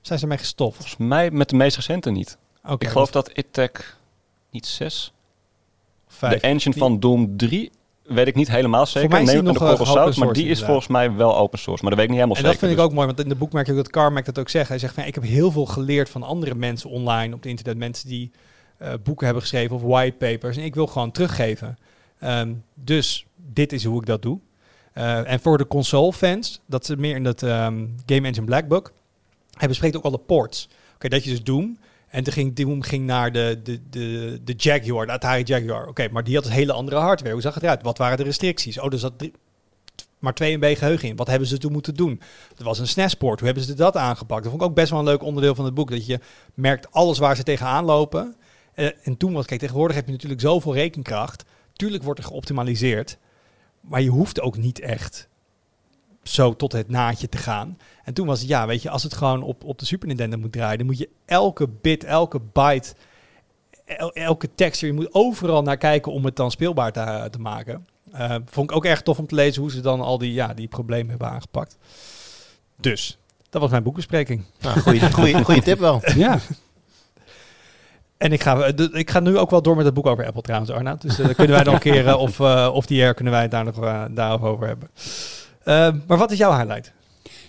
[0.00, 0.74] Zijn ze ermee gestopt?
[0.74, 2.38] Volgens mij met de meest recente niet.
[2.64, 3.96] Oké, ik geloof dat ITTEC
[4.50, 5.12] niet 6.
[6.08, 6.32] vijf.
[6.32, 7.70] De engine Die- van Doom 3
[8.02, 9.08] weet ik niet helemaal zeker.
[9.10, 10.64] mij is die Nee, nog, de maar die is inderdaad.
[10.64, 11.82] volgens mij wel open source.
[11.84, 12.58] Maar dat weet ik niet helemaal En dat zeker.
[12.58, 14.48] vind ik dus- ook mooi, want in de boek merk je dat Carmack dat ook
[14.48, 14.68] zegt.
[14.68, 17.76] Hij zegt van, ik heb heel veel geleerd van andere mensen online op het internet.
[17.76, 18.30] Mensen die
[18.78, 20.56] eh, boeken hebben geschreven of whitepapers.
[20.56, 21.78] En ik wil gewoon teruggeven.
[22.18, 24.38] Ehm, dus dit is hoe ik dat doe.
[24.92, 28.68] Eh, en voor de console fans, dat ze meer in dat ehm, Game Engine Black
[28.68, 28.92] Book.
[29.58, 30.68] Hij bespreekt ook alle ports.
[30.94, 31.78] Oké, dat je dus Doom.
[32.08, 35.88] En toen ging Doom ging naar de, de, de, de Jaguar, de Atari Jaguar.
[35.88, 37.32] Oké, maar die had een hele andere hardware.
[37.32, 37.82] Hoe zag het eruit?
[37.82, 38.80] Wat waren de restricties?
[38.80, 39.32] Oh, er zat drie-
[40.18, 41.16] maar 2 MB geheugen in.
[41.16, 42.20] Wat hebben ze toen moeten doen?
[42.56, 43.38] Er was een SNES-poort.
[43.38, 44.42] Hoe hebben ze dat aangepakt?
[44.42, 45.90] Dat vond ik ook best wel een leuk onderdeel van het boek.
[45.90, 46.20] Dat je
[46.54, 48.36] merkt alles waar ze tegenaan lopen.
[48.74, 51.44] Eh, en toen was, kijk, tegenwoordig heb je natuurlijk zoveel rekenkracht.
[51.72, 53.18] Tuurlijk wordt er geoptimaliseerd.
[53.80, 55.28] Maar je hoeft ook niet echt
[56.22, 57.78] zo tot het naadje te gaan.
[58.08, 60.36] En toen was het, ja, weet je, als het gewoon op, op de Super Nintendo
[60.38, 62.94] moet draaien, dan moet je elke bit, elke byte,
[63.84, 67.86] el- elke texture, je moet overal naar kijken om het dan speelbaar te, te maken.
[68.12, 70.54] Eh, vond ik ook erg tof om te lezen hoe ze dan al die, ja,
[70.54, 71.76] die problemen hebben aangepakt.
[72.76, 73.18] Dus,
[73.50, 74.44] dat was mijn boekbespreking.
[74.60, 76.00] Nou, goeie, goeie, goeie tip wel.
[76.14, 76.38] Ja,
[78.16, 80.42] En ik ga, de- ik ga nu ook wel door met het boek over Apple
[80.42, 81.00] trouwens, Arnoud.
[81.02, 83.32] Dus eh, dan kunnen wij nog een keer, eh, of, eh, of die air, kunnen
[83.32, 84.90] wij het daar nog eh, daarover over hebben.
[85.64, 86.92] Eh, maar wat is jouw highlight?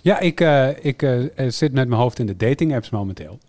[0.02, 3.40] Ja ik, eh, ik eh, eh, zit met mijn hoofd in de dating apps momenteel.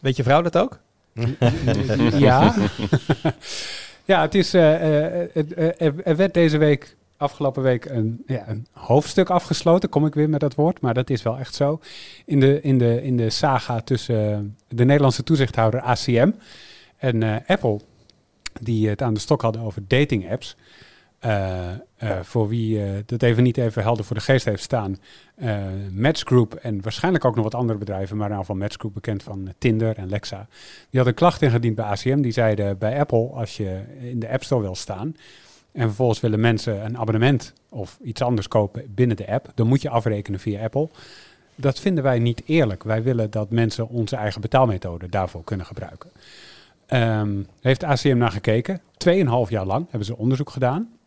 [0.00, 0.78] Weet je vrouw dat ook?
[2.18, 2.54] ja.
[4.04, 4.54] ja, het is.
[4.54, 9.30] eh, eh, het, eh, er- er werd deze week, afgelopen week, een, ja, een hoofdstuk
[9.30, 9.88] afgesloten.
[9.88, 11.80] Kom ik weer met dat woord, maar dat is wel echt zo.
[12.24, 16.30] In de, in de, in de saga tussen de Nederlandse toezichthouder ACM
[16.96, 17.80] en eh, Apple,
[18.60, 20.56] die het aan de stok hadden over dating apps.
[21.18, 21.78] Eh, eh,
[22.22, 24.98] voor wie eh, dat even niet even helder voor de geest heeft staan.
[25.92, 28.94] Match Group en waarschijnlijk ook nog wat andere bedrijven, maar in ieder geval Match Group
[28.94, 30.46] bekend van Tinder en Lexa.
[30.90, 32.20] Die had een klacht ingediend bij ACM.
[32.20, 35.16] Die zeiden bij Apple, als je in de App Store wil staan
[35.72, 39.82] en vervolgens willen mensen een abonnement of iets anders kopen binnen de app, dan moet
[39.82, 40.88] je afrekenen via Apple.
[41.54, 42.82] Dat vinden wij niet eerlijk.
[42.82, 46.10] Wij willen dat mensen onze eigen betaalmethode daarvoor kunnen gebruiken.
[46.86, 48.80] Ehm, heeft ACM naar gekeken.
[48.96, 50.97] Tweeënhalf jaar lang hebben ze onderzoek gedaan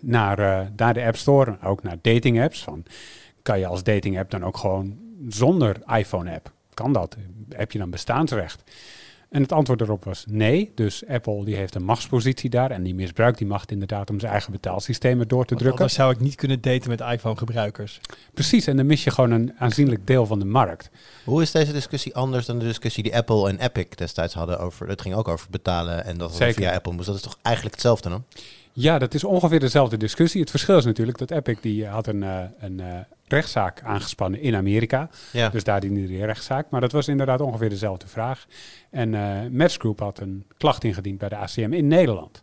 [0.00, 2.62] naar, eh, naar de App Store en ook naar dating apps.
[2.62, 2.84] Van,
[3.42, 4.98] kan je als dating app dan ook gewoon
[5.28, 6.52] zonder iPhone app?
[6.74, 7.16] Kan dat?
[7.48, 8.62] Heb je dan bestaansrecht?
[9.30, 10.72] En het antwoord erop was nee.
[10.74, 14.32] Dus Apple die heeft een machtspositie daar en die misbruikt die macht inderdaad om zijn
[14.32, 15.80] eigen betaalsystemen door te Want drukken.
[15.80, 18.00] anders zou ik niet kunnen daten met iPhone-gebruikers.
[18.34, 20.90] Precies, en dan mis je gewoon een aanzienlijk deel van de markt.
[21.24, 24.88] Hoe is deze discussie anders dan de discussie die Apple en Epic destijds hadden over...
[24.88, 27.06] Het ging ook over betalen en dat het via Apple moest.
[27.06, 28.24] Dat is toch eigenlijk hetzelfde dan?
[28.72, 30.40] Ja, dat is ongeveer dezelfde discussie.
[30.40, 34.40] Het verschil is natuurlijk dat Epic die eh, had een, eh, een eh, rechtszaak aangespannen
[34.40, 35.08] in Amerika.
[35.32, 35.48] Ja.
[35.48, 36.70] Dus daar die rechtszaak.
[36.70, 38.46] Maar dat was inderdaad ongeveer dezelfde vraag.
[38.90, 42.42] En eh Match Group had een klacht ingediend bij de ACM in Nederland.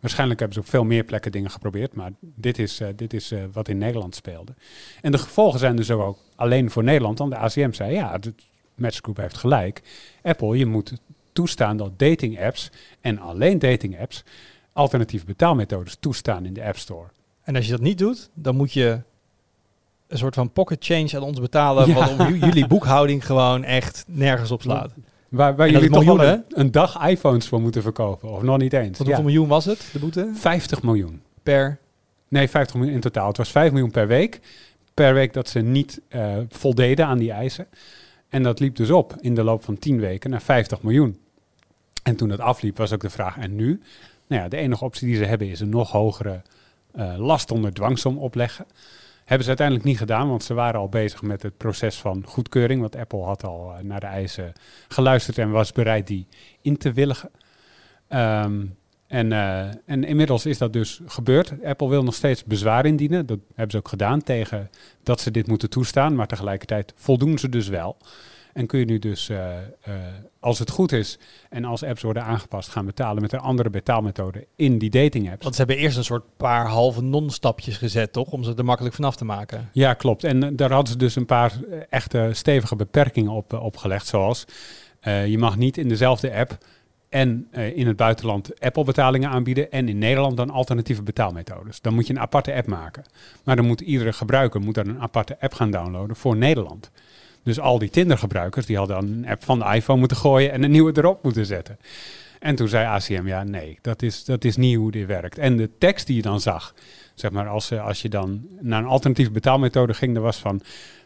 [0.00, 3.68] Waarschijnlijk hebben ze op veel meer plekken dingen geprobeerd, maar dit is, dit is wat
[3.68, 4.54] in Nederland speelde.
[5.00, 7.18] En de gevolgen zijn dus ook alleen voor Nederland.
[7.18, 8.34] Want de ACM zei, ja, de
[8.74, 9.82] Match Group heeft gelijk.
[10.22, 10.92] Apple, je moet
[11.32, 14.24] toestaan dat dating apps en alleen dating apps
[14.78, 17.08] alternatieve betaalmethodes toestaan in de App Store.
[17.42, 19.00] En als je dat niet doet, dan moet je
[20.06, 21.88] een soort van pocket change aan ons betalen.
[21.88, 22.16] Ja.
[22.16, 24.90] Wat jullie boekhouding gewoon echt nergens op slaat.
[25.28, 28.30] Waar, waar jullie toch wel een, een dag iPhones voor moeten verkopen.
[28.30, 28.98] Of nog niet eens.
[28.98, 30.30] Wat Ja, hoeveel miljoen was het, de boete?
[30.34, 31.22] 50 miljoen.
[31.42, 31.78] Per
[32.28, 33.28] Nee, 50 miljoen in totaal.
[33.28, 34.40] Het was 5 miljoen per week.
[34.94, 37.66] Per week dat ze niet eh, voldeden aan die eisen.
[38.28, 41.18] En dat liep dus op in de loop van 10 weken naar 50 miljoen.
[42.02, 43.80] En toen dat afliep was ook de vraag, en nu?
[44.28, 46.42] Nou ja, de enige optie die ze hebben is een nog hogere
[46.92, 48.66] eh, last onder dwangsom opleggen.
[49.18, 52.80] Hebben ze uiteindelijk niet gedaan, want ze waren al bezig met het proces van goedkeuring.
[52.80, 54.52] Want Apple had al eh, naar de eisen
[54.88, 56.26] geluisterd en was bereid die
[56.60, 57.30] in te willigen.
[58.08, 58.64] Ehm,
[59.06, 61.64] en, eh, en inmiddels is dat dus gebeurd.
[61.64, 63.26] Apple wil nog steeds bezwaar indienen.
[63.26, 64.70] Dat hebben ze ook gedaan tegen
[65.02, 66.14] dat ze dit moeten toestaan.
[66.14, 67.96] Maar tegelijkertijd voldoen ze dus wel.
[68.58, 69.94] En kun je nu dus, eh, eh,
[70.40, 71.18] als het goed is
[71.50, 75.42] en als apps worden aangepast, gaan betalen met een andere betaalmethode in die dating apps.
[75.42, 78.30] Want ze hebben eerst een soort paar halve non-stapjes gezet, toch?
[78.30, 79.68] Om ze er makkelijk vanaf te maken.
[79.72, 80.24] Ja, klopt.
[80.24, 81.52] En eh, daar hadden ze dus een paar
[81.88, 84.06] echte stevige beperkingen op opgelegd.
[84.06, 84.44] Zoals
[85.02, 86.58] je mag niet in dezelfde app
[87.08, 91.80] en in het buitenland Apple-betalingen aanbieden en in Nederland dan alternatieve betaalmethodes.
[91.80, 93.04] Dan moet je een aparte app maken.
[93.44, 96.90] Maar dan moet iedere gebruiker moet dan een aparte app gaan downloaden voor Nederland.
[97.48, 100.62] Dus al die Tinder-gebruikers die hadden dan een app van de iPhone moeten gooien en
[100.62, 101.78] een nieuwe erop moeten zetten.
[102.38, 105.38] En toen zei ACM, ja nee, dat is, dat is niet hoe dit werkt.
[105.38, 106.74] En de tekst die je dan zag,
[107.14, 110.60] zeg maar als, eh, als je dan naar een alternatieve betaalmethode ging, er was van,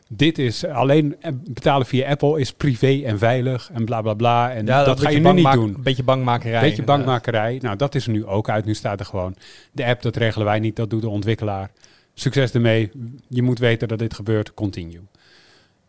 [0.09, 4.53] dit is alleen eh, betalen via Apple is privé en veilig en bla bla bla.
[4.53, 5.75] En dat ga je nu niet doen.
[5.75, 6.61] Een beetje bangmakerij.
[6.61, 6.97] Beetje inderdaad.
[6.97, 7.59] bankmakerij.
[7.63, 8.65] Nou, dat is er nu ook uit.
[8.65, 9.35] Nu staat er gewoon,
[9.73, 11.71] de app dat regelen wij niet, dat doet de ontwikkelaar.
[12.15, 12.91] Succes ermee.
[13.29, 14.55] Je moet weten dat dit gebeurt.
[14.55, 15.01] Continue.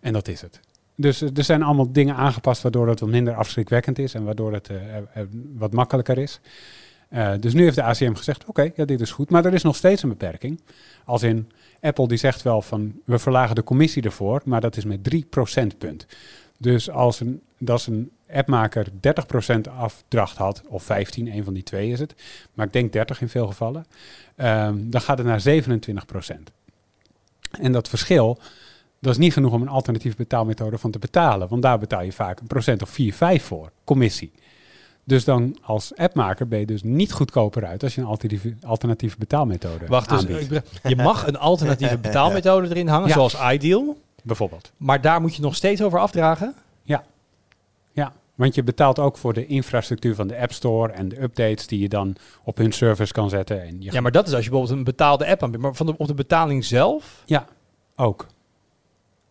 [0.04, 0.60] En dat is het.
[0.96, 4.54] Dus eh, er zijn allemaal dingen aangepast waardoor het wat minder afschrikwekkend is en waardoor
[4.54, 5.24] het eh,
[5.56, 6.40] wat makkelijker is.
[7.10, 9.30] Eh, dus nu heeft de ACM gezegd, oké, ja, dit is goed.
[9.30, 10.62] Maar er is nog steeds een beperking.
[11.06, 14.86] Als in Apple die zegt wel van, we verlagen de commissie ervoor, maar dat is
[14.86, 16.06] met 3 procentpunt.
[16.58, 21.92] Dus als een, als een appmaker 30% afdracht had, of 15, een van die twee
[21.92, 22.16] is het,
[22.54, 23.86] maar ik denk 30 in veel gevallen,
[24.36, 26.52] ehm, dan gaat het naar 27%.
[27.52, 28.40] En dat verschil,
[29.04, 32.12] dat is niet genoeg om een alternatieve betaalmethode van te betalen, want daar betaal je
[32.12, 34.32] vaak een procent of 4, 5 voor, commissie.
[35.04, 39.16] Dus dan als appmaker ben je dus niet goedkoper uit als je een alternatieve, alternatieve
[39.18, 40.62] betaalmethode Wacht, aanbiedt.
[40.84, 43.14] je mag een alternatieve betaalmethode erin hangen, Ja.
[43.14, 43.98] zoals Ideal.
[44.24, 44.72] Bijvoorbeeld.
[44.78, 46.54] Maar daar moet je nog steeds over afdragen.
[46.84, 51.68] Ja, want je betaalt ook voor de infrastructuur van de App Store en de updates
[51.68, 53.62] die je dan op hun servers kan zetten.
[53.62, 55.64] En je Ja, maar dat is als je bijvoorbeeld een betaalde app aanbiedt.
[55.64, 57.22] Maar van de, op de betaling zelf?
[57.26, 57.46] ja,
[57.96, 58.28] ook.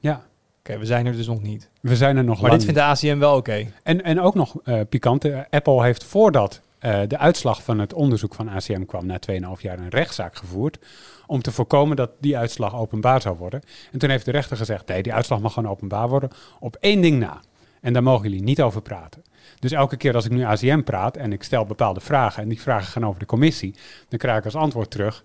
[0.03, 0.23] Ja,
[0.59, 1.71] Oké, we zijn er dus nog niet.
[1.81, 3.67] we zijn er nog Maar dit vindt de ACM wel oké.
[3.83, 7.93] En, en ook nog eh, pikant, eh, Apple heeft voordat eh, de uitslag van het
[7.93, 10.79] onderzoek van ACM kwam, na 2,5 jaar een rechtszaak gevoerd,
[11.27, 13.63] om te voorkomen dat die uitslag openbaar zou worden.
[13.93, 17.01] En toen heeft de rechter gezegd, nee, die uitslag mag gewoon openbaar worden, op één
[17.01, 17.41] ding na.
[17.81, 19.23] En daar mogen jullie niet over praten.
[19.59, 22.61] Dus elke keer als ik nu ACM praat en ik stel bepaalde vragen en die
[22.61, 23.75] vragen gaan over de commissie,
[24.09, 25.25] dan krijg ik als antwoord terug,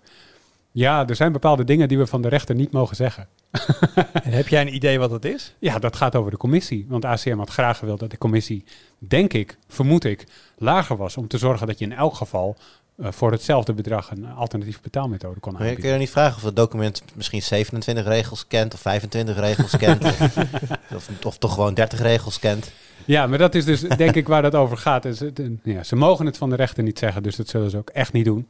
[0.70, 3.28] ja, er zijn bepaalde dingen die we van de rechter niet mogen zeggen.
[4.22, 5.54] En heb jij een idee wat dat is?
[5.58, 6.86] Ja, dat gaat over de commissie.
[6.88, 8.64] Want ACM had graag gewild dat de commissie,
[8.98, 10.24] denk ik, vermoed ik,
[10.58, 11.16] lager was.
[11.16, 12.56] Om te zorgen dat je in elk geval
[12.96, 16.00] eh, voor hetzelfde bedrag een alternatieve betaalmethode kon Maar kun je aanbieden.
[16.00, 20.04] niet vragen of het document misschien 27 regels kent of 25 regels kent?
[20.94, 22.70] of, of, toch gewoon 30 regels kent?
[23.04, 25.04] Ja, maar dat is dus denk ik waar dat over gaat.
[25.04, 27.70] Is het, een- ja, ze mogen het van de rechter niet zeggen, dus dat zullen
[27.70, 28.48] ze ook echt niet doen.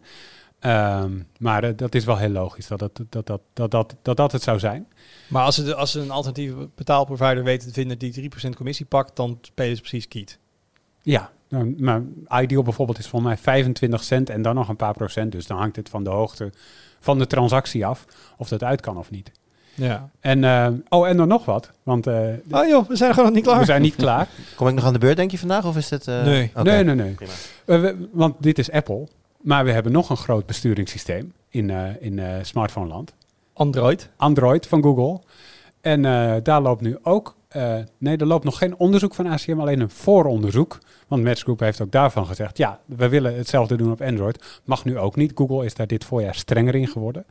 [0.61, 4.17] Ehm, maar eh, dat is wel heel logisch dat dat, dat, dat, dat, dat, dat,
[4.17, 4.87] dat het zou zijn.
[5.29, 9.17] Maar als ze, als ze een alternatieve betaalprovider weten te vinden die 3% commissie pakt,
[9.17, 10.39] dan spelen ze precies kiet.
[11.03, 12.03] Ja, nou, maar
[12.43, 15.33] Ideal bijvoorbeeld is volgens mij 25 cent en dan nog een paar procent.
[15.33, 16.53] Dus dan hangt het van de hoogte
[17.01, 18.05] van de transactie af
[18.37, 19.33] of dat uit kan of niet.
[19.75, 20.11] Ja.
[20.21, 22.15] En, eh, oh, en dan nog wat, want eh,
[22.51, 23.59] Oh joh, we zijn gewoon nog niet klaar.
[23.59, 24.29] we zijn niet klaar.
[24.57, 25.65] Kom ik nog aan de beurt, denk je vandaag?
[25.65, 26.07] Of is dit...
[26.09, 26.51] eh, Nee.
[26.63, 27.13] Nee, nee, nee.
[27.15, 27.33] Prima.
[27.65, 29.09] We- want dit is Apple,
[29.41, 33.15] maar we hebben nog een groot besturingssysteem in, eh in eh smartphoneland.
[33.53, 34.11] Android.
[34.17, 35.21] Android van Google.
[35.81, 37.37] En eh, daar loopt nu ook,
[37.99, 40.79] nee, er loopt nog geen onderzoek van ACM, alleen een vooronderzoek.
[41.09, 44.61] Want Match Group heeft ook daarvan gezegd, ja, we willen hetzelfde doen op Android.
[44.65, 45.33] Mag nu ook niet.
[45.35, 47.25] Google is daar dit voorjaar strenger in geworden.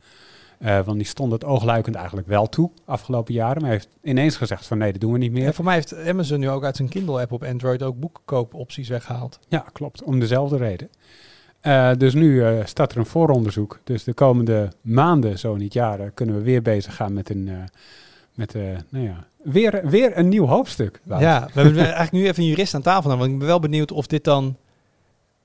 [0.58, 3.62] Want die stond het oogluikend eigenlijk wel toe afgelopen jaren.
[3.62, 5.54] Maar heeft ineens gezegd van nee, dat doen we niet meer.
[5.54, 9.38] Voor mij heeft Amazon nu ook uit zijn Kindle-app op Android ook boekkoopopties weggehaald.
[9.48, 10.02] Ja, klopt.
[10.02, 10.88] Om dezelfde reden.
[11.60, 13.80] Eh, dus nu eh, staat er een vooronderzoek.
[13.84, 17.54] Dus de komende maanden, zo niet jaren, kunnen we weer bezig gaan met een, eh,
[18.34, 18.54] met,
[18.88, 21.00] nou ja, weer, weer een nieuw hoofdstuk.
[21.04, 23.16] Ja, we hebben eigenlijk nu even een jurist aan tafel.
[23.16, 24.56] Want ik ben wel benieuwd of dit dan...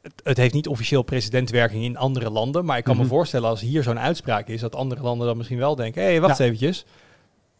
[0.01, 2.65] Het, het heeft niet officieel precedentwerking in andere landen.
[2.65, 3.03] Maar ik kan Mhm.
[3.03, 4.61] me voorstellen als hier zo'n uitspraak is...
[4.61, 6.01] dat andere landen dan misschien wel denken...
[6.01, 6.43] Hé, hey, wacht Ja.
[6.45, 6.85] eventjes.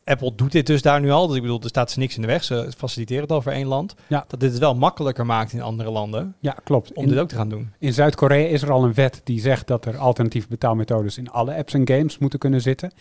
[0.05, 1.27] Apple doet dit dus daar nu al.
[1.27, 2.43] Dus ik bedoel, er staat ze niks in de weg.
[2.43, 3.95] Ze faciliteren het al voor één land.
[4.07, 4.25] Ja.
[4.27, 6.93] Dat dit het wel makkelijker maakt in andere landen Ja, klopt.
[6.93, 7.71] om In- dit ook te gaan doen.
[7.79, 11.55] In Zuid-Korea is er al een wet die zegt dat er alternatieve betaalmethodes in alle
[11.55, 12.91] apps en games moeten kunnen zitten.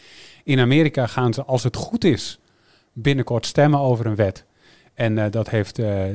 [0.45, 2.39] In Amerika gaan ze, als het goed is,
[2.93, 4.45] binnenkort stemmen over een wet.
[4.95, 6.11] En eh, dat heeft eh,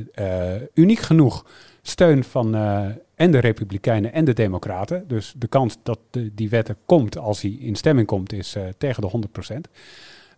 [0.56, 1.45] eh, uniek genoeg
[1.82, 2.56] steun van
[3.15, 5.08] en de Republikeinen en de Democraten.
[5.08, 8.56] Dus de kans dat de, die wet er komt als hij in stemming komt is
[8.78, 9.56] tegen de 100%.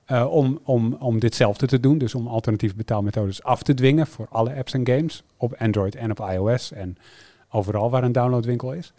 [0.09, 4.27] Eh, om, om, om ditzelfde te doen, dus om alternatieve betaalmethodes af te dwingen voor
[4.29, 6.97] alle apps en games op Android en op iOS en
[7.51, 8.93] overal waar een downloadwinkel is.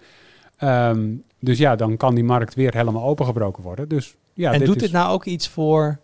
[0.57, 1.09] Ehm,
[1.41, 3.89] dus ja, dan kan die markt weer helemaal opengebroken worden.
[3.89, 5.99] Dus ja, en dit doet is- dit nou ook iets voor,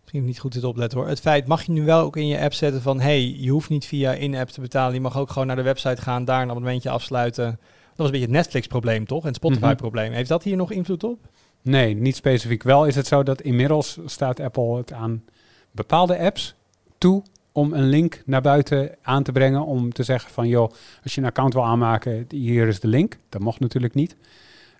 [0.00, 2.40] misschien niet goed dit opletten hoor, het feit, mag je nu wel ook in je
[2.40, 5.46] app zetten van, hey, je hoeft niet via in-app te betalen, je mag ook gewoon
[5.46, 7.44] naar de website gaan, daar een abonnementje afsluiten.
[7.44, 9.20] Dat was een beetje het Netflix-probleem toch?
[9.22, 10.12] En het Spotify-probleem.
[10.12, 11.18] Heeft dat hier nog invloed op?
[11.62, 12.62] Nee, niet specifiek.
[12.62, 15.24] Wel is het zo dat inmiddels staat Apple het aan
[15.70, 16.54] bepaalde apps
[16.98, 20.70] toe om een link naar buiten aan te brengen om te zeggen van joh,
[21.02, 23.18] als je een account wil aanmaken, hier is de link.
[23.28, 24.16] Dat mocht natuurlijk niet.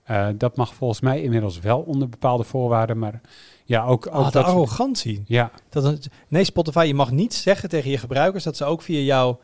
[0.04, 3.20] Eh, dat mag volgens mij inmiddels wel onder bepaalde voorwaarden, maar
[3.64, 4.44] ja, ook, ook de dat.
[4.44, 5.22] arrogantie.
[5.26, 9.00] Ja, Dat nee, Spotify, je mag niet zeggen tegen je gebruikers dat ze ook via
[9.00, 9.40] jouw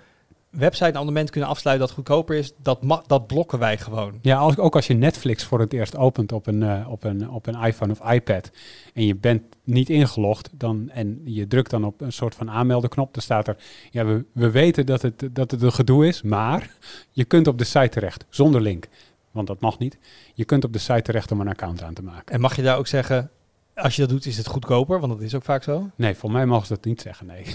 [0.56, 2.52] website een abonnement kunnen afsluiten dat goedkoper is.
[2.62, 4.18] Dat, dat blokken wij gewoon.
[4.22, 7.30] Ja, als, ook als je Netflix voor het eerst opent op een, eh, op, een,
[7.30, 8.50] op een iPhone of iPad
[8.94, 13.14] en je bent niet ingelogd dan, en je drukt dan op een soort van aanmeldenknop,
[13.14, 13.56] dan staat er,
[13.90, 16.70] ja, we, we weten dat het, dat het een gedoe is, maar
[17.10, 18.88] je kunt op de site terecht, zonder link,
[19.30, 19.98] want dat mag niet.
[20.34, 22.34] Je kunt op de site terecht om een account aan te maken.
[22.34, 23.30] En mag je daar ook zeggen,
[23.74, 25.90] als je dat doet is het goedkoper, want dat is ook vaak zo.
[25.96, 27.44] Nee, voor mij mogen ze dat niet zeggen, nee.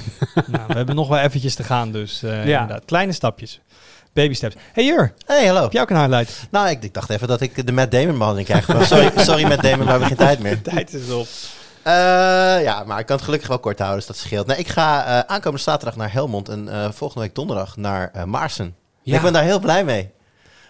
[0.52, 2.62] nou, we hebben nog wel eventjes te gaan, dus eh, Ja.
[2.62, 2.86] inderdaad.
[2.86, 3.62] Kleine stapjes.
[4.14, 4.56] Baby steps.
[4.74, 5.62] Hey Jur, Hey, hallo.
[5.62, 6.48] heb jij ook een highlight?
[6.52, 8.68] Nou, ik, ik dacht even dat ik de Matt Damon behandeling krijg.
[8.68, 10.62] Maar sorry, sorry Matt Damon, we hebben geen tijd meer.
[10.74, 11.28] Tijd is op.
[11.84, 11.94] Eh,
[12.64, 14.48] ja, maar ik kan het gelukkig wel kort houden, dus dat scheelt.
[14.48, 18.76] Nee, ik ga eh, aankomende zaterdag naar Helmond en eh, volgende week donderdag naar Maarsen.
[19.02, 19.16] Ja.
[19.16, 20.12] Ik ben daar heel blij mee.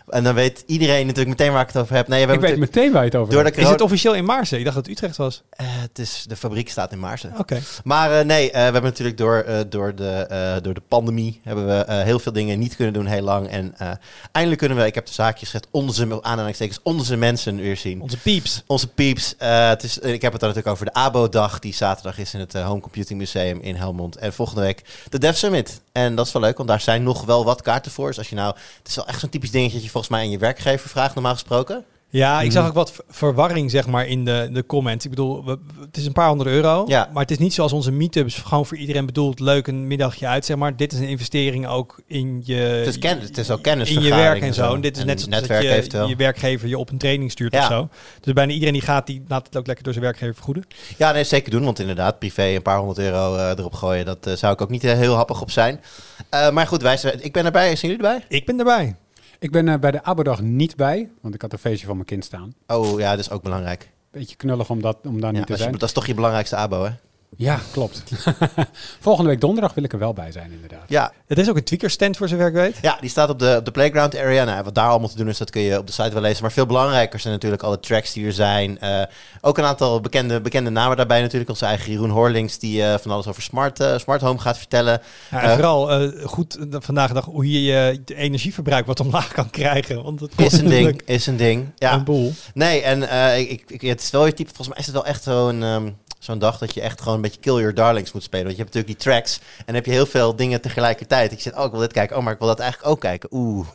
[0.09, 2.07] En dan weet iedereen natuurlijk meteen waar ik het over heb.
[2.07, 3.57] Nee, we Ik weet meteen waar je het over hebt.
[3.57, 4.57] Is het officieel in Maarsen?
[4.57, 5.41] Ik dacht dat het Utrecht was.
[5.49, 7.33] Eh, het is, de fabriek staat in Maarsen.
[7.37, 7.61] Oké.
[7.83, 11.39] Maar eh, nee, eh, we hebben natuurlijk door, eh, door, de, eh, door de pandemie
[11.43, 13.47] hebben we eh, heel veel dingen niet kunnen doen heel lang.
[13.49, 13.91] En eh,
[14.31, 18.01] eindelijk kunnen we, ik heb de zaakjes gezegd, onze aanhalingstekens, onze mensen weer zien.
[18.01, 18.63] Onze pieps.
[18.67, 19.35] Onze pieps.
[19.37, 22.39] Eh, het is, ik heb het dan natuurlijk over de ABO-dag die zaterdag is in
[22.39, 24.15] het Home Computing Museum in Helmond.
[24.15, 25.81] En volgende week de Dev Summit.
[25.91, 28.07] En dat is wel leuk, want daar zijn nog wel wat kaarten voor.
[28.07, 30.19] Dus als je nou, het is wel echt zo'n typisch dingetje dat je volgens mij
[30.21, 31.83] aan je werkgever vraagt, normaal gesproken.
[32.11, 32.69] Ja, ik zag Mhm.
[32.69, 35.03] ook wat ver- verwarring zeg maar in de, de comments.
[35.05, 36.83] Ik bedoel, we- het is een paar honderd euro.
[36.87, 37.09] Ja.
[37.13, 39.39] Maar het is niet zoals onze meetups gewoon voor iedereen bedoeld.
[39.39, 40.75] Leuk een middagje uit, zeg maar.
[40.75, 42.53] Dit is een investering ook in je...
[42.55, 44.15] Het is, ken, het is ook in kennisvergaring.
[44.15, 44.73] je werk en zo.
[44.73, 46.07] En dit is En net zoals dat netwerk je, eventueel.
[46.07, 47.59] je werkgever je op een training stuurt Ja.
[47.59, 47.89] of zo.
[48.21, 50.63] Dus bijna iedereen die gaat, die laat het ook lekker door zijn werkgever vergoeden.
[50.97, 51.63] Ja, nee, zeker doen.
[51.63, 54.69] Want inderdaad, privé een paar honderd euro eh, erop gooien, dat eh, zou ik ook
[54.69, 55.81] niet eh, heel happig op zijn.
[56.29, 57.75] Eh, maar goed, wij zijn, ik ben erbij.
[57.75, 58.25] Zijn jullie erbij?
[58.37, 58.95] Ik ben erbij.
[59.39, 62.07] Ik ben er bij de Abodag niet bij, want ik had een feestje van mijn
[62.07, 62.53] kind staan.
[62.67, 63.91] Oh ja, dat is ook belangrijk.
[64.11, 65.71] Beetje knullig om, dat, om daar Ja, niet te zijn.
[65.71, 66.91] dat is toch je belangrijkste abo, hè?
[67.37, 68.03] Ja, klopt.
[68.99, 70.83] Volgende week donderdag wil ik er wel bij zijn, inderdaad.
[70.87, 72.77] Ja, Het is ook een tweaker stand voor zover ik weet.
[72.81, 74.43] ja die staat op de, op de playground area.
[74.43, 76.41] Nou, wat daar allemaal te doen is, dat kun je op de site wel lezen.
[76.41, 78.79] Maar veel belangrijker zijn natuurlijk alle tracks die er zijn.
[78.79, 79.01] Eh,
[79.41, 81.49] ook een aantal bekende, bekende namen daarbij natuurlijk.
[81.49, 85.01] Onze eigen Jeroen Horlings, die eh, van alles over smart, eh, smart home gaat vertellen.
[85.31, 89.31] Ja, en Eh, vooral eh, goed vandaag de dag hoe je je energieverbruik wat omlaag
[89.31, 90.03] kan krijgen.
[90.03, 91.65] Want het Is een ding, is een ding.
[91.75, 92.33] Ja, een boel.
[92.53, 94.47] Nee, en eh, ik, ik, het is wel je type.
[94.55, 97.21] Volgens mij is het wel echt zo'n ehm, zo'n dag dat je echt gewoon een
[97.21, 98.45] beetje Kill Your Darlings moet spelen.
[98.45, 101.31] Want je hebt natuurlijk die tracks en dan heb je heel veel dingen tegelijkertijd.
[101.31, 102.17] Ik zit, oh, ik wil dit kijken.
[102.17, 103.29] Oh, maar ik wil dat eigenlijk ook kijken.
[103.31, 103.67] Oeh.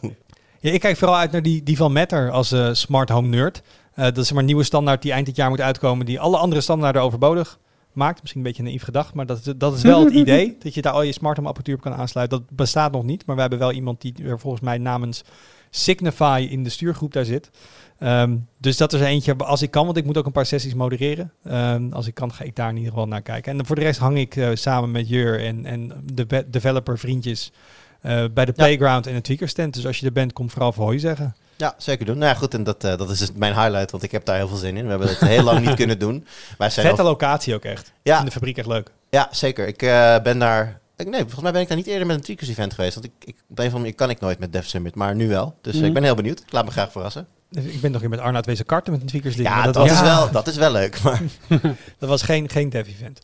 [0.61, 3.63] Ja, ik kijk vooral uit naar die, die van Matter als eh, smart home nerd.
[3.95, 6.37] Eh, dat is maar een nieuwe standaard die eind dit jaar moet uitkomen, die alle
[6.37, 7.59] andere standaarden overbodig
[7.93, 8.21] maakt.
[8.21, 10.57] Misschien een beetje naïef gedacht, maar dat, is- dat is wel het idee.
[10.59, 12.39] Dat je daar al je smart home apparatuur op kan aansluiten.
[12.39, 15.23] Dat bestaat nog niet, maar we hebben wel iemand die er volgens mij namens
[15.71, 17.51] Signify in de stuurgroep daar zit.
[17.99, 20.75] Ehm, dus dat is eentje als ik kan, want ik moet ook een paar sessies
[20.75, 21.33] modereren.
[21.45, 23.59] Ehm, als ik kan, ga ik daar in ieder geval naar kijken.
[23.59, 27.53] En voor de rest hang ik eh, samen met Jur en, en de developer vriendjes
[28.01, 28.65] eh, bij de Ja.
[28.65, 29.75] playground en het tweaker stand.
[29.75, 31.35] Dus als je er bent, kom vooral voor hoi zeggen.
[31.57, 32.19] Ja, zeker doen.
[32.19, 34.37] Nou ja, goed, en dat, eh, dat is dus mijn highlight, want ik heb daar
[34.37, 34.85] heel veel zin in.
[34.85, 36.27] We hebben het heel lang niet kunnen doen.
[36.59, 37.93] Wij zijn Vette al- locatie ook echt.
[38.03, 38.19] Ja.
[38.19, 38.91] In de fabriek echt leuk.
[39.11, 39.67] ja, zeker.
[39.67, 39.79] Ik
[40.23, 40.81] ben daar...
[40.97, 42.95] Ik, nee, volgens mij ben ik daar niet eerder met een Tweakers event geweest.
[42.95, 45.15] Want ik, ik, op een of andere manier kan ik nooit met Dev Summit, maar
[45.15, 45.55] nu wel.
[45.61, 45.85] Dus Mhm.
[45.85, 46.41] ik ben heel benieuwd.
[46.41, 47.27] Ik laat me graag verrassen.
[47.55, 49.35] Ik ben nog hier met Arnoud wezen karten met een tweakers.
[49.35, 51.03] Ja, dat, dat, was, is wel, dat is wel leuk.
[51.03, 51.21] Maar
[51.99, 53.21] dat was geen, geen dev event.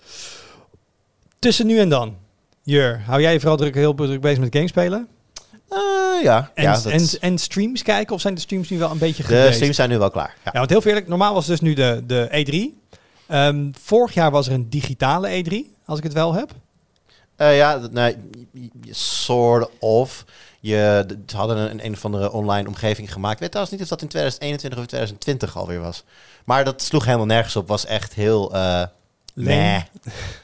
[1.38, 2.16] Tussen nu en dan.
[2.62, 5.08] Jur, hou jij je vooral druk, heel druk bezig met gamespelen?
[5.68, 5.78] eh,
[6.22, 8.14] ja, En, ja dat, en, en streams kijken?
[8.14, 9.54] Of zijn de streams nu wel een beetje de geweest?
[9.54, 10.34] streams zijn nu wel klaar.
[10.44, 10.50] Ja.
[10.52, 12.28] Ja, want heel eerlijk, normaal was dus nu de, de
[12.72, 12.78] E3.
[13.26, 16.50] Ehm, vorig jaar was er een digitale E3, als ik het wel heb.
[17.36, 17.80] Eh, ja,
[18.54, 20.24] y- sort of.
[20.60, 23.34] Je, ze hadden een, een of andere online omgeving gemaakt.
[23.34, 26.04] Ik weet trouwens niet of dat in 2021 of 2020 alweer was.
[26.44, 27.68] Maar dat sloeg helemaal nergens op.
[27.68, 28.54] Was echt heel...
[28.54, 28.82] eh
[29.44, 29.80] Meh.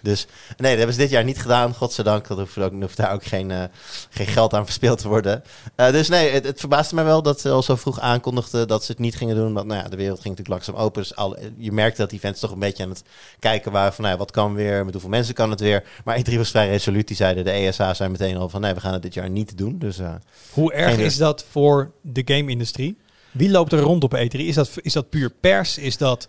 [0.02, 1.74] Dus nee, dat hebben ze dit jaar niet gedaan.
[1.74, 2.26] Godzijdank.
[2.28, 3.62] Dat hoeft, ook, hoeft daar ook geen, eh,
[4.10, 5.42] geen geld aan verspeeld te worden.
[5.74, 8.84] Eh, dus nee, het, het verbaasde mij wel dat ze al zo vroeg aankondigden dat
[8.84, 9.52] ze het niet gingen doen.
[9.52, 11.02] Want nou ja, de wereld ging natuurlijk langzaam open.
[11.02, 13.02] Dus al, je merkte dat die events toch een beetje aan het
[13.38, 15.84] kijken waren van nou ja, wat kan weer, met hoeveel mensen kan het weer.
[16.04, 17.06] Maar E3 was vrij resoluut.
[17.08, 19.58] Die zeiden de ESA zijn meteen al van nee, we gaan het dit jaar niet
[19.58, 19.78] doen.
[19.78, 20.14] Dus eh,
[20.50, 22.96] Hoe erg is dat voor de game-industrie?
[23.32, 24.38] Wie loopt er rond op E3?
[24.38, 25.78] Is dat, is dat puur pers?
[25.78, 26.28] Is dat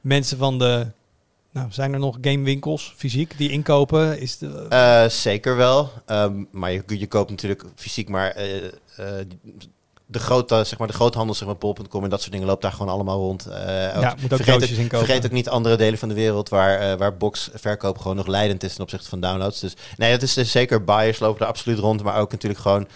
[0.00, 0.86] mensen van de...
[1.58, 4.20] Nou, zijn er nog gamewinkels fysiek die inkopen?
[4.20, 5.90] Is de, Eh, zeker wel.
[6.06, 9.26] Ehm, maar je, je koopt natuurlijk fysiek maar eh, eh,
[10.06, 12.72] de grote, zeg maar, de groothandel, zeg maar, bol.com en dat soort dingen loopt daar
[12.72, 13.48] gewoon allemaal rond.
[13.50, 15.06] Ja, moet ook vergeet, ook, inkopen.
[15.06, 18.72] vergeet ook niet andere delen van de wereld waar, waar boxverkoop gewoon nog leidend is
[18.72, 19.60] ten opzichte van downloads.
[19.60, 22.88] Dus nee, het is dus zeker buyers lopen er absoluut rond, maar ook natuurlijk gewoon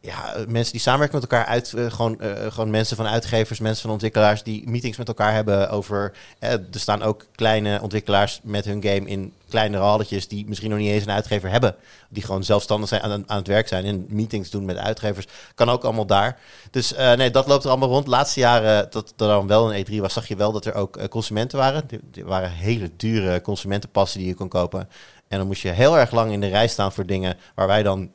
[0.00, 3.58] ja, eh, mensen die samenwerken met elkaar uit, eh, gewoon, eh, gewoon mensen van uitgevers,
[3.60, 6.12] mensen van ontwikkelaars die meetings met elkaar hebben over.
[6.38, 10.78] eh, er staan ook kleine ontwikkelaars met hun game in kleinere halletjes die misschien nog
[10.78, 11.76] niet eens een uitgever hebben,
[12.08, 15.68] die gewoon zelfstandig zijn aan, aan het werk zijn en meetings doen met uitgevers, kan
[15.68, 16.38] ook allemaal daar.
[16.70, 18.06] Dus nee, dat loopt er allemaal rond.
[18.06, 21.08] Laatste jaren dat er dan wel een E3 was, zag je wel dat er ook
[21.08, 21.88] consumenten waren.
[22.10, 24.88] Die waren hele dure consumentenpassen die je kon kopen.
[25.28, 27.82] En dan moest je heel erg lang in de rij staan voor dingen waar wij
[27.82, 28.10] dan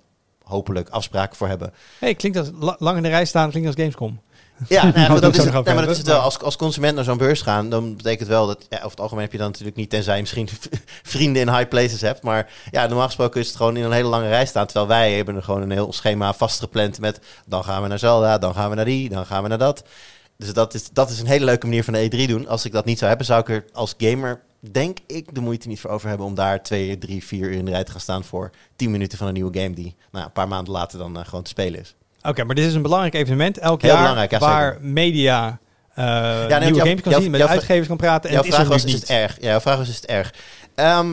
[0.53, 1.73] hopelijk afspraken voor hebben.
[1.99, 4.19] hey, klinkt als la- lang in de rij staan, klinkt als Gamescom.
[4.67, 6.19] Ja, nou, dat is, het, nee, maar dat is het wel.
[6.19, 8.65] Als, als consument naar zo'n beurs gaan, dan betekent het wel dat...
[8.69, 10.49] Ja, over het algemeen heb je dan natuurlijk niet, tenzij je misschien
[11.13, 12.23] vrienden in high places hebt.
[12.23, 14.65] Maar ja, normaal gesproken is het gewoon in een hele lange rij staan.
[14.65, 17.19] Terwijl wij hebben er gewoon een heel schema vastgepland met...
[17.45, 19.83] Dan gaan we naar Zelda, dan gaan we naar die, dan gaan we naar dat.
[20.37, 22.47] Dus dat is, dat is een hele leuke manier van de E3 doen.
[22.47, 25.67] Als ik dat niet zou hebben, zou ik er als gamer, denk ik, de moeite
[25.67, 26.25] niet voor over hebben...
[26.25, 29.17] om daar twee, drie, vier uur in de rij te gaan staan voor 10 minuten
[29.17, 29.73] van een nieuwe game...
[29.73, 31.95] die nou, een paar maanden later dan eh, gewoon te spelen is.
[32.21, 34.87] Oké, maar dit is een belangrijk evenement elk Heel jaar ja, waar zeker.
[34.87, 35.59] media
[35.93, 38.29] eh, nee, nieuwe jouw- games kan jouw- zien, met jouw de uitgevers kan praten.
[38.29, 39.37] En Jouw vraag was, is het erg?
[39.41, 40.33] Ja, jouw vraag was, is het erg?
[40.75, 41.11] Ehm,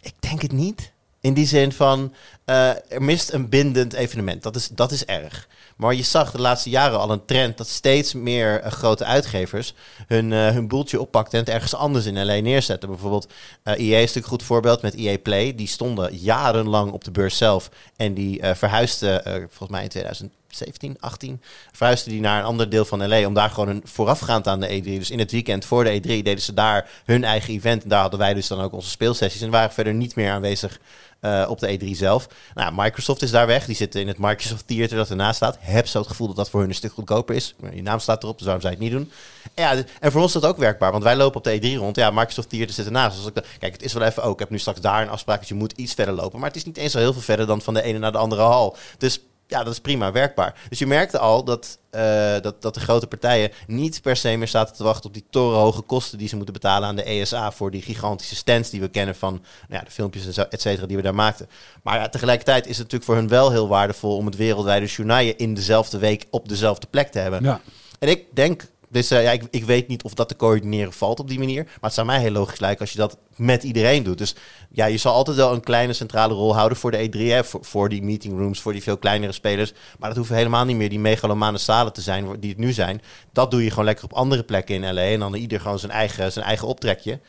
[0.00, 0.92] ik denk het niet.
[1.20, 4.42] In die zin van, eh, er mist een bindend evenement.
[4.42, 5.48] Dat is, dat is erg.
[5.80, 9.74] Maar je zag de laatste jaren al een trend dat steeds meer eh, grote uitgevers
[10.06, 12.88] hun, eh, hun boeltje oppakten en het ergens anders in LA neerzetten.
[12.88, 13.28] Bijvoorbeeld
[13.62, 15.54] eh EA is natuurlijk een goed voorbeeld met EA Play.
[15.54, 21.42] Die stonden jarenlang op de beurs zelf en die verhuisden, volgens mij in 2017, 18,
[21.72, 24.80] verhuisden die naar een ander deel van LA om daar gewoon een voorafgaand aan de
[24.80, 24.84] E3.
[24.84, 27.82] Dus in het weekend voor de E3 deden ze daar hun eigen event.
[27.82, 30.80] En daar hadden wij dus dan ook onze speelsessies en waren verder niet meer aanwezig
[31.20, 32.28] eh, op de E3 zelf.
[32.54, 33.66] Nou, Microsoft is daar weg.
[33.66, 35.56] Die zitten in het Microsoft Theater dat ernaast staat.
[35.60, 37.54] Heb zo het gevoel dat dat voor hun een stuk goedkoper is.
[37.72, 39.12] Je naam staat erop, dus waarom zou je het niet doen?
[39.54, 41.78] En, ja, en voor ons is dat ook werkbaar, want wij lopen op de E3
[41.78, 41.96] rond.
[41.96, 43.16] Ja, Microsoft Theater zit ernaast.
[43.16, 44.32] Dus ik, kijk, het is wel even ook.
[44.32, 46.38] Ik heb nu straks daar een afspraak, dus je moet iets verder lopen.
[46.38, 48.18] Maar het is niet eens zo heel veel verder dan van de ene naar de
[48.18, 48.76] andere hal.
[48.98, 49.20] Dus
[49.50, 50.54] ja, dat is prima werkbaar.
[50.68, 54.48] Dus je merkte al dat, eh, dat, dat de grote partijen niet per se meer
[54.48, 57.70] zaten te wachten op die torenhoge kosten die ze moeten betalen aan de ESA voor
[57.70, 60.86] die gigantische stands die we kennen van nou ja, de filmpjes en zo, et cetera,
[60.86, 61.48] die we daar maakten.
[61.82, 65.32] Maar ja, tegelijkertijd is het natuurlijk voor hun wel heel waardevol om het wereldwijde journaal
[65.36, 67.42] in dezelfde week op dezelfde plek te hebben.
[67.42, 67.60] Ja.
[67.98, 71.20] En ik denk, dus eh, ja, ik, ik weet niet of dat te coördineren valt
[71.20, 71.64] op die manier.
[71.64, 74.18] Maar het zou mij heel logisch lijken als je dat met iedereen doet.
[74.18, 74.34] Dus
[74.70, 77.18] ja, je zal altijd wel een kleine centrale rol houden voor de E3.
[77.18, 79.72] Hè, voor, voor die meeting rooms, voor die veel kleinere spelers.
[79.98, 83.02] Maar dat hoeven helemaal niet meer die megalomane zalen te zijn die het nu zijn.
[83.32, 85.02] Dat doe je gewoon lekker op andere plekken in LA.
[85.02, 87.20] En dan ieder gewoon zijn eigen, zijn eigen optrekje.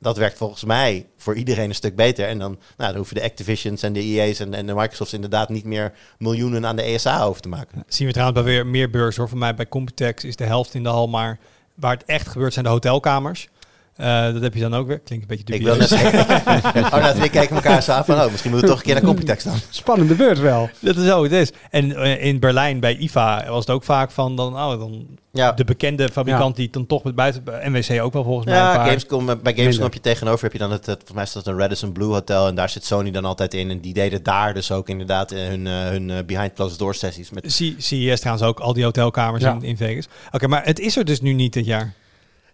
[0.00, 2.26] Dat werkt volgens mij voor iedereen een stuk beter.
[2.26, 5.48] En dan, nou, dan hoeven de Activisions en de EA's en, en de Microsofts inderdaad
[5.48, 7.84] niet meer miljoenen aan de ESA over te maken.
[7.86, 9.28] Zien we trouwens bij weer meer beurs hoor.
[9.28, 11.38] Voor mij bij Computex is de helft in de hal, maar
[11.74, 13.48] waar het echt gebeurt zijn de hotelkamers.
[13.98, 14.98] Eh, dat heb je dan ook weer.
[14.98, 16.18] Klinkt een beetje Ik wil net zeggen.
[16.84, 18.94] oh, nou, we kijken elkaar zo aan van, oh, misschien moeten we toch een keer
[19.02, 19.54] naar Computex dan.
[19.70, 20.70] Spannende beurt wel.
[20.80, 21.50] Dat is zo het is.
[21.70, 25.52] En eh, in Berlijn bij IFA was het ook vaak van dan, oh, dan Ja,
[25.52, 28.54] de bekende fabrikant die dan toch met buiten bij NWC ook wel volgens mij.
[28.58, 31.14] een ja Gamescom, eh, bij Gamescom heb je tegenover, heb je dan het, het, volgens
[31.16, 33.70] mij is dat een Radisson Blue Hotel en daar zit Sony dan altijd in.
[33.70, 37.30] En die deden daar dus ook inderdaad hun, hun eh, behind closed door sessies.
[37.30, 39.52] Met, C- CES trouwens ook, al die hotelkamers Ja.
[39.52, 40.06] in, in Vegas.
[40.32, 41.92] Oké, maar het is er dus nu niet dit jaar.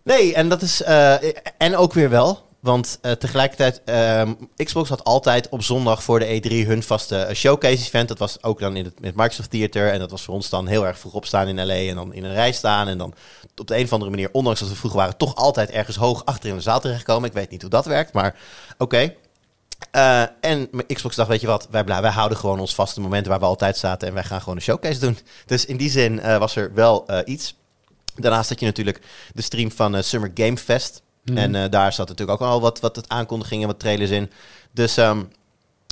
[0.05, 0.83] Nee, en dat is.
[0.83, 1.15] eh,
[1.59, 2.43] en ook weer wel.
[2.61, 7.35] Want eh, tegelijkertijd, ehm, Xbox had altijd op zondag voor de E3 hun vaste eh,
[7.35, 8.09] showcase event.
[8.09, 9.91] Dat was ook dan in het, Microsoft Theater.
[9.93, 11.75] En dat was voor ons dan heel erg vroeg opstaan in LA.
[11.75, 12.89] En dan in een rij staan.
[12.89, 13.15] En dan
[13.57, 16.25] op de een of andere manier, ondanks dat we vroeg waren, toch altijd ergens hoog
[16.25, 17.29] achter in de zaal terechtkomen.
[17.29, 18.37] Ik weet niet hoe dat werkt, maar
[18.79, 19.15] oké.
[20.41, 23.45] En Xbox dacht, weet je wat, wij, wij houden gewoon ons vaste moment waar we
[23.45, 24.09] altijd zaten.
[24.09, 25.19] En wij gaan gewoon een showcase doen.
[25.47, 27.55] Dus in die zin was er wel iets.
[28.15, 29.01] Daarnaast had je natuurlijk
[29.35, 31.03] de stream van eh, Summer Game Fest.
[31.25, 31.39] Mhm.
[31.39, 34.31] En eh, daar zat natuurlijk ook al wat, wat het aankondigingen, wat trailers in.
[34.73, 35.21] Dus ehm,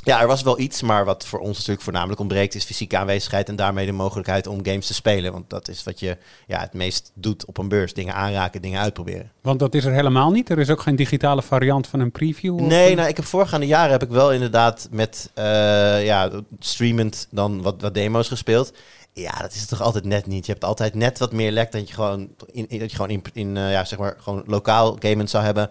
[0.03, 3.49] ja, er was wel iets, maar wat voor ons natuurlijk voornamelijk ontbreekt, is fysieke aanwezigheid
[3.49, 5.31] en daarmee de mogelijkheid om games te spelen.
[5.31, 6.17] Want dat is wat je
[6.47, 7.93] ja, het meest doet op een beurs.
[7.93, 9.31] Dingen aanraken, dingen uitproberen.
[9.41, 10.49] Want dat is er helemaal niet.
[10.49, 12.59] Er is ook geen digitale variant van een preview.
[12.59, 17.61] Nee, nou, ik heb voorgaande jaren heb ik wel inderdaad met eh, ja, streamend dan
[17.61, 18.73] wat, wat demo's gespeeld.
[19.13, 20.45] Ja, dat is het toch altijd net niet.
[20.45, 23.23] Je hebt altijd net wat meer lek dat je gewoon in, dat je gewoon in,
[23.33, 25.69] in eh, ja, zeg maar gewoon lokaal gaming zou hebben.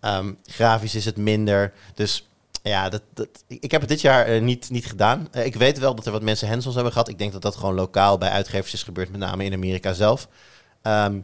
[0.00, 1.72] Ehm, grafisch is het minder.
[1.94, 2.28] Dus
[2.62, 5.28] ja, dat, dat, ik heb het dit jaar eh, niet, niet gedaan.
[5.30, 7.08] Eh, ik weet wel dat er wat mensen hands hebben gehad.
[7.08, 10.28] Ik denk dat dat gewoon lokaal bij uitgevers is gebeurd, met name in Amerika zelf.
[10.82, 11.20] Ehm,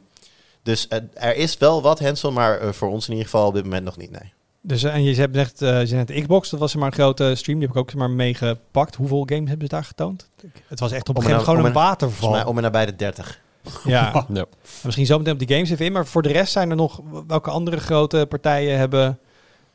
[0.62, 3.84] dus er is wel wat hands maar voor ons in ieder geval op dit moment
[3.84, 4.32] nog niet, nee.
[4.66, 6.92] Dus, eh, en je hebt net, eh, je zei net Xbox, dat was maar een
[6.92, 7.58] grote stream.
[7.58, 8.94] Die heb ik ook maar meegepakt.
[8.94, 10.28] Hoeveel games hebben ze daar getoond?
[10.66, 12.18] Het was echt op een gegeven moment om gewoon en- een waterval.
[12.18, 13.40] Volgens mij om en nabij de 30.
[13.84, 14.44] Ja, Ja.
[14.82, 15.92] misschien zo meteen op die games even in.
[15.92, 19.18] Maar voor de rest zijn er nog welke andere grote partijen hebben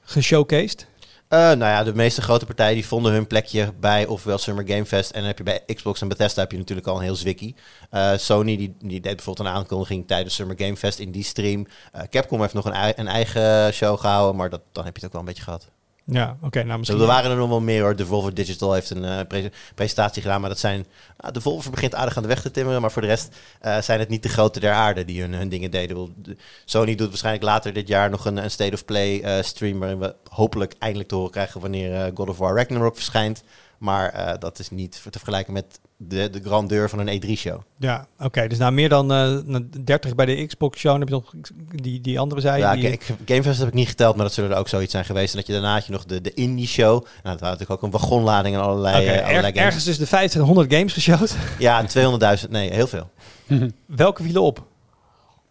[0.01, 0.87] geshowcased?
[1.29, 4.85] Eh, nou ja, de meeste grote partijen die vonden hun plekje bij ofwel Summer Game
[4.85, 5.11] Fest.
[5.11, 7.55] En dan heb je bij Xbox en Bethesda heb je natuurlijk al een heel zwikkie.
[7.89, 11.67] Eh, Sony die, die deed bijvoorbeeld een aankondiging tijdens Summer Game Fest in die stream.
[11.91, 15.05] Eh, Capcom heeft nog een, een eigen show gehouden, maar dat, dan heb je het
[15.05, 15.69] ook wel een beetje gehad.
[16.11, 16.63] Ja, oké.
[16.63, 16.99] nou, misschien.
[16.99, 17.95] Er waren er nog wel meer hoor.
[17.95, 20.85] Devolver Digital heeft een eh, pre- presentatie gedaan, maar dat zijn...
[21.25, 23.99] Uh, Devolver begint aardig aan de weg te timmeren, maar voor de rest eh, zijn
[23.99, 26.13] het niet de grote der aarde die hun, hun dingen deden.
[26.15, 29.79] De- Sony doet waarschijnlijk later dit jaar nog een, een State of Play eh, stream,
[29.79, 33.43] waarin we hopelijk eindelijk te horen krijgen wanneer God of War Ragnarok verschijnt.
[33.77, 37.61] Maar dat is niet te vergelijken met de, de grandeur van een E3-show.
[37.77, 38.47] Ja, oké.
[38.47, 40.91] dus nou meer dan eh, nou, 30 bij de Xbox show.
[40.91, 41.33] Dan heb je nog
[41.81, 42.59] die, die andere zij.
[42.59, 45.31] Ja, die, Gamefest heb ik niet geteld, maar dat zullen er ook zoiets zijn geweest.
[45.31, 46.91] En dat je daarna had je nog de, de indie-show.
[47.03, 49.65] Nou, dat had natuurlijk ook een wagonlading en allerlei, eh, er- allerlei games.
[49.65, 51.35] ergens is de 1500 games geshowd.
[51.59, 51.85] Ja,
[52.43, 52.49] 200.000.
[52.49, 53.09] Nee, heel veel.
[53.85, 54.63] Welke vielen op?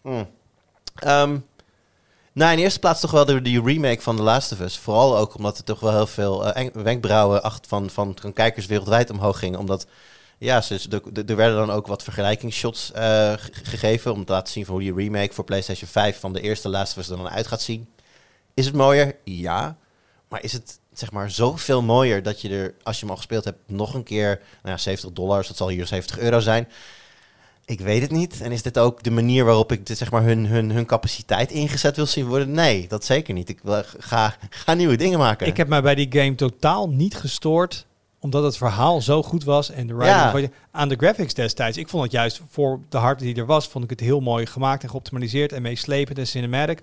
[0.01, 0.27] Hmm.
[0.95, 1.37] Ehm,
[2.33, 4.77] nou, in de eerste plaats toch wel de, die remake van The Last of Us.
[4.77, 8.65] Vooral ook omdat er toch wel heel veel eh, wenkbrauwen acht van, van, van kijkers
[8.65, 9.59] wereldwijd omhoog gingen.
[9.59, 9.87] Omdat,
[10.39, 13.01] ja, ze- er- er werden dan ook wat vergelijkingsshots eh,
[13.33, 14.13] ge- gegeven.
[14.13, 16.91] Om te laten zien van hoe die remake voor PlayStation 5 van de eerste Last
[16.97, 17.87] of Us er dan uit gaat zien.
[18.53, 19.15] Is het mooier?
[19.23, 19.77] Ja.
[20.29, 23.43] Maar is het zeg maar zoveel mooier dat je er, als je hem al gespeeld
[23.43, 24.27] hebt, nog een keer,
[24.63, 26.67] nou ja, 70 dollars, dat zal hier 70 euro zijn.
[27.65, 28.41] Ik weet het niet.
[28.41, 31.95] En is dit ook de manier waarop ik zeg maar, hun, hun, hun capaciteit ingezet
[31.95, 32.51] wil zien worden?
[32.51, 33.49] Nee, dat zeker niet.
[33.49, 35.47] Ik wil, ga, ga nieuwe dingen maken.
[35.47, 37.85] Ik heb mij bij die game totaal niet gestoord.
[38.19, 39.71] Omdat het verhaal zo goed was.
[39.71, 40.31] En de Ja.
[40.31, 41.77] writing aan de graphics destijds.
[41.77, 43.67] Ik vond het juist voor de hardware die er was.
[43.67, 45.51] Vond ik het heel mooi gemaakt en geoptimaliseerd.
[45.51, 46.79] En meeslepend en cinematic.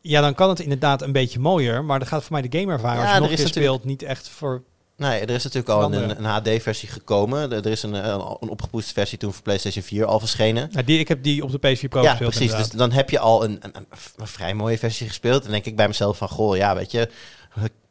[0.00, 1.84] Ja, dan kan het inderdaad een beetje mooier.
[1.84, 3.02] Maar dat gaat voor mij de gameervaring.
[3.02, 4.62] Ja, als nog is speelt, niet echt voor...
[4.96, 7.52] Nee, er is natuurlijk al een, een HD-versie gekomen.
[7.52, 10.68] Er er is een, een, een opgepoetste versie toen voor PlayStation 4 al verschenen.
[10.72, 12.34] Nou, die, ik heb die op de PS4 Pro ja, gespeeld.
[12.34, 12.56] precies.
[12.56, 13.86] Dus dan heb je al een, een,
[14.26, 15.42] vrij mooie versie gespeeld.
[15.42, 17.08] Dan denk ik bij mezelf van, goh, ja, weet je...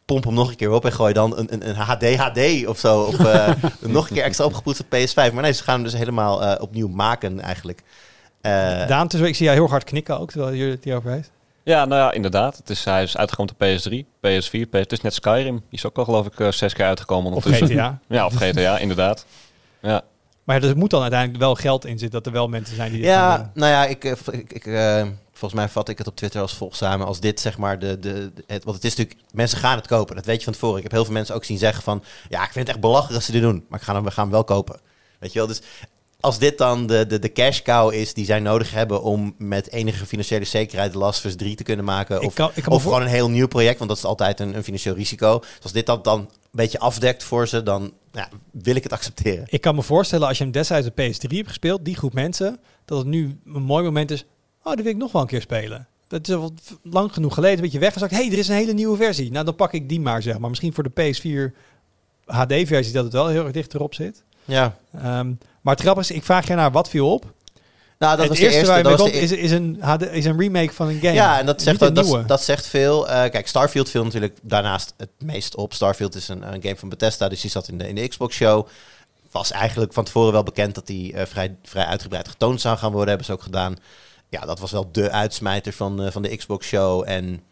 [0.10, 2.80] Pomp hem nog een keer op en gooi dan een, een, een HD HD of
[2.80, 3.02] zo.
[3.02, 3.50] Of eh,
[3.82, 5.34] nog een keer extra opgepoetst op PS5.
[5.34, 7.84] Maar nee, ze gaan hem dus helemaal eh, opnieuw maken eigenlijk.
[8.42, 11.32] Eh, Daan, tussen- ik zie jou heel hard knikken ook, terwijl je het hierover heeft.
[11.64, 12.58] Ja, nou ja, inderdaad.
[12.58, 14.70] Het is, hij is uitgekomen op PS3, PS4.
[14.70, 15.56] PS, het is net Skyrim.
[15.56, 17.44] Die is ook al geloof ik zes keer uitgekomen Of.
[17.44, 18.00] GTA.
[18.08, 19.26] Ja, of GTA, inderdaad.
[19.82, 20.02] Ja.
[20.44, 22.12] Maar er moet dan uiteindelijk wel geld in zitten.
[22.12, 25.06] Dat er wel mensen zijn die dit gaan Ja, nou ja, ik, ik, ik, eh,
[25.40, 27.08] volgens mij vat ik het op Twitter als volgt samen.
[27.08, 29.88] Als dit zeg maar de, de, de- het, want het is natuurlijk, mensen gaan het
[29.88, 30.16] kopen.
[30.16, 30.78] Dat weet je van tevoren.
[30.78, 33.16] Ik heb heel veel mensen ook zien zeggen van, ja, ik vind het echt belachelijk
[33.16, 33.66] als ze dit doen.
[33.70, 34.80] Maar ik ga hem, we gaan hem wel kopen.
[35.20, 35.62] Weet je wel, dus
[36.20, 39.72] als dit dan de, de, de cash cow is die zij nodig hebben om met
[39.72, 42.16] enige financiële zekerheid de Last of Us 3 te kunnen maken.
[42.22, 43.98] Ik Of, kan, ik kan me of voor- gewoon een heel nieuw project, want dat
[44.00, 45.40] is altijd een, een financieel risico.
[45.40, 48.94] Dus als dit dat dan een beetje afdekt voor ze, dan ja, wil ik het
[48.94, 49.46] accepteren.
[49.48, 52.60] Ik kan me voorstellen, als je hem destijds op PS3 hebt gespeeld, die groep mensen,
[52.86, 54.26] dat het nu een mooi moment is.
[54.64, 55.88] Oh, die wil ik nog wel een keer spelen.
[56.08, 56.54] Dat is al
[56.84, 58.12] lang genoeg geleden, een beetje weggezakt.
[58.12, 59.32] hey, er is een hele nieuwe versie.
[59.32, 60.50] Nou, dan pak ik die maar, zeg maar.
[60.50, 61.56] Misschien voor de PS4
[62.26, 64.24] HD-versie dat het wel heel erg dicht erop zit.
[64.46, 67.26] Ja, Ehm, maar het grappige is, ik vraag je naar wat viel op.
[67.98, 69.82] nou, dat het was de eerste waar je mee is, is, een
[70.12, 71.14] is een remake van een game.
[71.14, 73.10] Ja, en dat zegt, dat, dat, dat zegt veel.
[73.10, 75.74] Eh, kijk, Starfield viel natuurlijk daarnaast het meest op.
[75.74, 78.36] Starfield is een, een game van Bethesda, dus die zat in de, in de Xbox
[78.36, 78.68] Show.
[79.32, 82.92] Was eigenlijk van tevoren wel bekend dat die eh, vrij, vrij uitgebreid getoond zou gaan
[82.92, 83.08] worden.
[83.10, 83.76] Hebben ze ook gedaan.
[84.30, 87.04] Ja, dat was wel de uitsmijter van, eh, van de Xbox Show.
[87.06, 87.44] En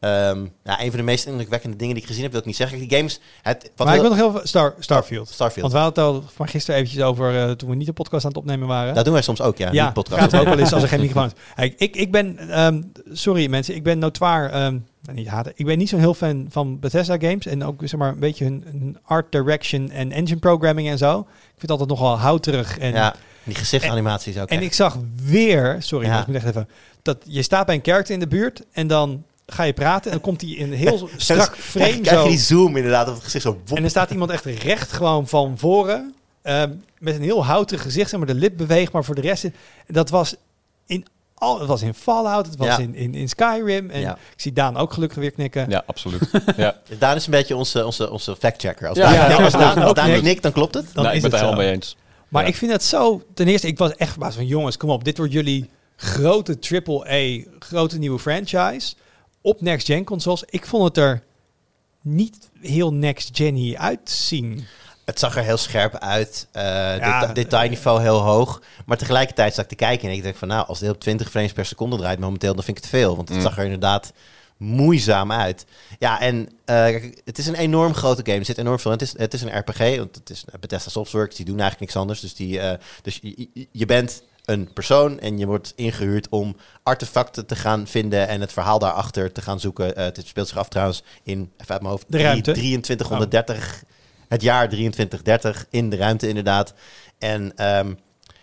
[0.00, 2.56] ehm, ja, een van de meest indrukwekkende dingen die ik gezien heb, wil ik niet
[2.56, 2.78] zeggen.
[2.78, 3.20] Die games...
[3.42, 4.40] Het, wat maar ik wil nog heel veel...
[4.46, 5.28] Star, Starfield.
[5.28, 5.60] Starfield.
[5.60, 8.24] Want we hadden het al van gisteren eventjes over, eh, toen we niet de podcast
[8.24, 8.94] aan het opnemen waren.
[8.94, 9.72] Dat doen wij soms ook, ja.
[9.72, 10.34] Ja, podcast.
[10.34, 11.72] ook wel eens als er geen microfoon is.
[11.76, 14.78] Ik, ik ben, ehm, sorry mensen, ik ben notoir, ehm,
[15.12, 18.12] niet haten, ik ben niet zo'n heel fan van Bethesda games en ook zeg maar
[18.12, 21.20] een beetje hun, hun art direction en engine programming en zo.
[21.20, 21.26] Ik
[21.58, 23.14] vind het altijd nogal houterig en, Ja,
[23.48, 24.66] die gezichtsanimaties ook en echt.
[24.66, 26.10] ik zag weer, sorry, Ja.
[26.12, 26.68] maar ik moet echt even,
[27.02, 30.10] dat je staat bij een character in de buurt en dan ga je praten en
[30.10, 33.14] dan komt hij in een heel strak frame Krijg, krijg je die zoom inderdaad op
[33.14, 33.60] het gezicht zo...
[33.66, 33.76] wop.
[33.76, 36.14] En er staat iemand echt recht gewoon van voren.
[36.42, 38.08] ehm, met een heel houterig gezicht.
[38.10, 39.46] Zeg maar de lip beweegt, maar voor de rest...
[39.86, 40.34] Dat was
[40.86, 42.78] in, al, het was in Fallout, het was Ja.
[42.78, 43.90] in, in, in Skyrim.
[43.90, 44.12] En Ja.
[44.14, 45.70] ik zie Daan ook gelukkig weer knikken.
[45.70, 46.30] Ja, absoluut.
[46.56, 46.76] ja.
[46.98, 48.88] Daan is een beetje onze, onze, onze fact-checker.
[48.88, 49.54] Als Daan, als
[49.98, 50.86] als knikt, dan klopt het.
[50.92, 51.96] Dan Nou, is ik ben het er helemaal mee eens.
[52.28, 52.48] Maar Ja.
[52.48, 53.22] ik vind het zo...
[53.34, 54.46] Ten eerste, ik was echt verbaasd van...
[54.46, 55.04] Jongens, kom op.
[55.04, 58.94] Dit wordt jullie grote AAA, grote nieuwe franchise.
[59.40, 60.42] Op next-gen consoles.
[60.46, 61.22] Ik vond het er
[62.02, 64.64] niet heel next-gen hier uitzien.
[65.04, 66.48] Het zag er heel scherp uit.
[66.52, 66.62] eh
[66.98, 68.62] Ja, detailniveau heel hoog.
[68.86, 70.48] Maar tegelijkertijd zat ik te kijken en ik denk van...
[70.48, 72.54] nou, als het op 20 frames per seconde draait momenteel...
[72.54, 73.16] dan vind ik het veel.
[73.16, 73.42] Want het Mm.
[73.44, 74.12] zag er inderdaad
[74.58, 75.66] moeizaam uit.
[75.98, 78.38] Ja, en eh, kijk, het is een enorm grote game.
[78.38, 78.98] Er zit enorm veel in.
[78.98, 81.36] Het is, het is een RPG, want het is Bethesda Softworks.
[81.36, 82.20] Die doen eigenlijk niks anders.
[82.20, 87.46] Dus, die, eh, dus je, je- bent een persoon en je wordt ingehuurd om artefacten
[87.46, 89.96] te gaan vinden en het verhaal daarachter te gaan zoeken.
[89.96, 92.52] Eh, het speelt zich af trouwens in, even uit mijn hoofd, De ruimte.
[92.52, 93.82] 2330,
[94.28, 96.74] het jaar 2330 in de ruimte inderdaad.
[97.18, 97.94] En ehm,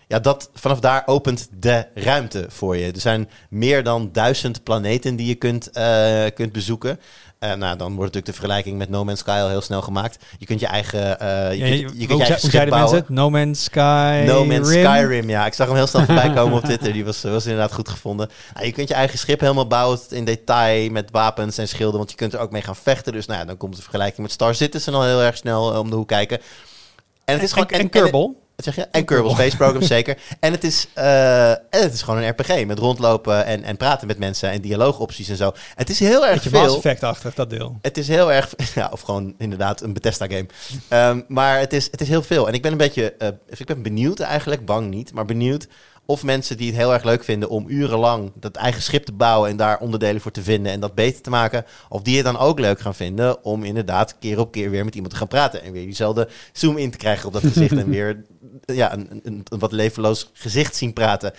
[0.08, 2.92] ja, dat, vanaf daar opent de ruimte voor je.
[2.92, 7.00] Er zijn meer dan duizend planeten die je kunt, eh, kunt bezoeken.
[7.40, 10.24] Eh, nou, dan wordt natuurlijk de vergelijking met No Man's Sky al heel snel gemaakt.
[10.40, 13.06] Je kunt je eigen, eh, je Ja, kunt, je- kunt eigen schip bouwen.
[13.08, 14.86] No Man's Sky No Man's Rim?
[14.86, 15.46] Skyrim, ja.
[15.46, 16.94] Ik zag hem heel snel voorbij komen op Twitter.
[16.94, 18.30] Die was, was inderdaad goed gevonden.
[18.54, 21.98] Nou, je kunt je eigen schip helemaal bouwen in detail met wapens en schilden.
[21.98, 23.14] Want je kunt er ook mee gaan vechten.
[23.14, 25.90] Dus nou ja, dan komt de vergelijking met Star Citizen al heel erg snel om
[25.90, 26.40] de hoek kijken.
[27.26, 27.68] En het is gewoon...
[27.68, 28.44] en, en Kerbal.
[28.56, 28.82] Wat zeg je?
[28.92, 30.18] En Kerbal Space Program, zeker.
[30.40, 34.08] En het, is, eh, en het is gewoon een RPG met rondlopen en, en praten
[34.08, 35.52] met mensen en dialoogopties en zo.
[35.76, 36.76] Het is heel erg Beetje Mass veel.
[36.76, 37.78] Effect-achtig, dat deel.
[37.82, 40.46] Het is heel erg, ja, of gewoon inderdaad een Bethesda-game.
[40.88, 42.48] Ehm, maar het is, het is heel veel.
[42.48, 45.68] En ik ben een beetje, eh, ik ben benieuwd eigenlijk, bang niet, maar benieuwd
[46.06, 49.50] of mensen die het heel erg leuk vinden om urenlang dat eigen schip te bouwen
[49.50, 52.38] en daar onderdelen voor te vinden en dat beter te maken, of die het dan
[52.38, 55.64] ook leuk gaan vinden om inderdaad keer op keer weer met iemand te gaan praten
[55.64, 58.26] en weer diezelfde zoom in te krijgen op dat gezicht en weer
[58.66, 61.34] ja, een, een, een, wat levenloos gezicht zien praten.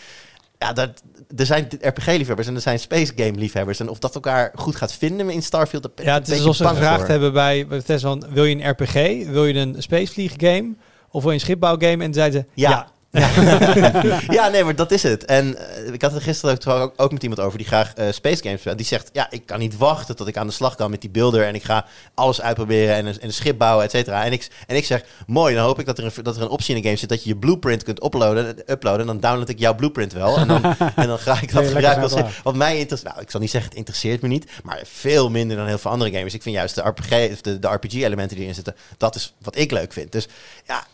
[0.59, 1.03] Ja, dat,
[1.37, 3.81] er zijn RPG-liefhebbers en er zijn Space Game-liefhebbers.
[3.81, 7.01] En of dat elkaar goed gaat vinden in Starfield, Ja, het is alsof ze gevraagd
[7.01, 7.09] voor.
[7.09, 9.27] hebben bij Bethesda van, wil je een RPG?
[9.31, 10.75] Wil je een spacevlieg game?
[11.11, 12.05] Of wil je een schipbouwgame?
[12.05, 12.71] En zeiden ze, Ja.
[12.71, 12.95] ja.
[14.39, 15.25] ja, nee, maar dat is het.
[15.25, 18.43] En eh, ik had het gisteren ook, ook, met iemand over die graag eh, Space
[18.43, 18.77] Games speelt.
[18.77, 21.11] Die zegt, ja, ik kan niet wachten tot ik aan de slag kan met die
[21.11, 21.47] builder.
[21.47, 24.25] En ik ga alles uitproberen en een, en een schip bouwen, et cetera.
[24.25, 26.49] En ik, en ik zeg, mooi, dan hoop ik dat er, een, dat er een
[26.49, 28.57] optie in de game zit dat je je blueprint kunt uploaden.
[28.67, 30.37] uploaden en dan download ik jouw blueprint wel.
[30.37, 30.63] En dan,
[30.97, 32.43] en dan ga ik dat Nee, gebruiken als.
[32.43, 34.51] Wat mij interesseert, nou, ik zal niet zeggen, het interesseert me niet.
[34.63, 36.35] Maar veel minder dan heel veel andere games.
[36.35, 39.71] Ik vind juist de RPG, de, de RPG-elementen die erin zitten, dat is wat ik
[39.71, 40.13] leuk vind.
[40.13, 40.29] Dus
[40.67, 40.87] ja,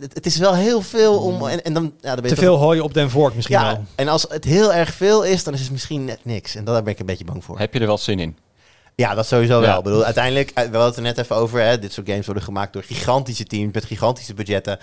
[0.00, 1.42] het, het is wel heel veel om...
[1.56, 3.58] En, en dan, ja, dan ben je Te toch- veel hooi op den vork misschien
[3.58, 3.84] ja, wel.
[3.94, 6.54] en als het heel erg veel is, dan is het misschien net niks.
[6.54, 7.58] En daar ben ik een beetje bang voor.
[7.58, 8.36] Heb je er wel zin in?
[8.94, 9.68] Ja, dat sowieso wel.
[9.70, 9.76] Ja.
[9.76, 12.24] Ik bedoel, uiteindelijk, eh, we hadden het er net even over, hè, dit soort games
[12.24, 14.78] worden gemaakt door gigantische teams met gigantische budgetten.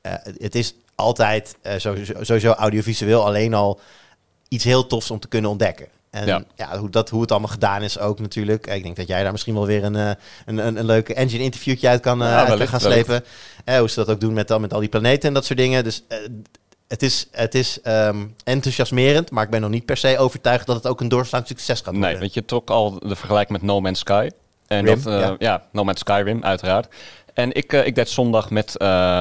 [0.00, 3.80] Eh, het is altijd eh, sowieso, sowieso audiovisueel alleen al
[4.48, 5.86] iets heel tofs om te kunnen ontdekken.
[6.10, 6.42] En ja.
[6.56, 6.78] Ja.
[6.78, 8.66] hoe, dat, hoe het allemaal gedaan is ook natuurlijk.
[8.66, 10.10] Ik denk dat jij daar misschien wel weer een, eh,
[10.46, 13.24] een, een, een leuke engine interviewtje uit kan, eh, Ja, uit kan wellicht, gaan slepen.
[13.64, 15.58] Eh, hoe ze dat ook doen met, al- met al die planeten en dat soort
[15.58, 15.84] dingen.
[15.84, 16.18] Dus eh,
[16.88, 20.76] het is, het is ehm, enthousiasmerend, maar ik ben nog niet per se overtuigd dat
[20.76, 22.10] het ook een doorslaand succes gaat worden.
[22.10, 24.28] Nee, want je trok al de vergelijking met No Man's Sky.
[24.66, 25.36] En Rim, dat, ja.
[25.38, 25.62] ja.
[25.72, 26.94] No Man's Sky Rim, uiteraard.
[27.34, 28.74] En ik, ik deed zondag met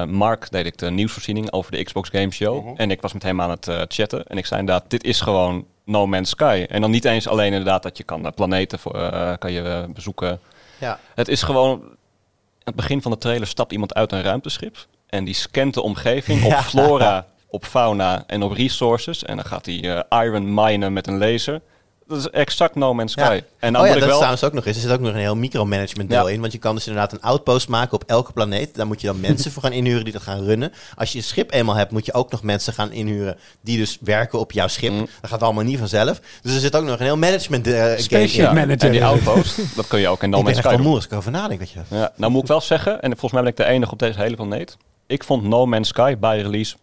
[0.08, 2.66] Mark deed ik de nieuwsvoorziening over de Xbox Game Show.
[2.66, 2.76] Mhm.
[2.78, 4.26] En ik was met hem aan het chatten.
[4.26, 6.66] En ik zei inderdaad, dit is gewoon No Man's Sky.
[6.70, 9.62] En dan niet eens alleen inderdaad dat je kan eh, planeten voor, eh, kan je,
[9.62, 10.40] eh, bezoeken.
[10.78, 11.00] Ja.
[11.16, 11.82] Het is gewoon...
[11.82, 14.78] Aan het begin van de trailer stapt iemand uit een ruimteschip.
[15.10, 19.24] En die scant de omgeving op flora, op fauna en op resources.
[19.24, 21.62] En dan gaat hij eh, iron minen met een laser.
[22.08, 23.22] Dat is exact No Man's Sky.
[23.22, 23.42] Ja.
[23.60, 24.16] En dan oh ja, moet dat ik is wel...
[24.18, 24.76] trouwens ook nog eens.
[24.76, 26.34] Er zit ook nog een heel micromanagement deel Ja.
[26.34, 26.40] in.
[26.42, 28.76] Want je kan dus inderdaad een outpost maken op elke planeet.
[28.76, 30.74] Daar moet je dan mensen voor gaan inhuren die dat gaan runnen.
[30.96, 33.98] Als je een schip eenmaal hebt, moet je ook nog mensen gaan inhuren die dus
[34.02, 34.92] werken op jouw schip.
[34.92, 35.08] Mm.
[35.22, 36.22] Dat gaat allemaal niet vanzelf.
[36.42, 38.42] Dus er zit ook nog een heel management game Spaceship in.
[38.44, 38.86] Ja, manager.
[38.86, 40.78] En die outpost, dat kun je ook in No Ik ben Man's echt Sky wel
[40.78, 40.86] doen.
[40.86, 41.80] moe als ik erover nadenk, weet je.
[41.88, 44.20] Ja, nou moet ik wel zeggen, en volgens mij ben ik de enige op deze
[44.20, 44.78] hele planeet.
[45.08, 46.76] Ik vond No Man's Sky bij release,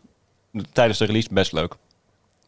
[0.73, 1.75] tijdens de release, best leuk.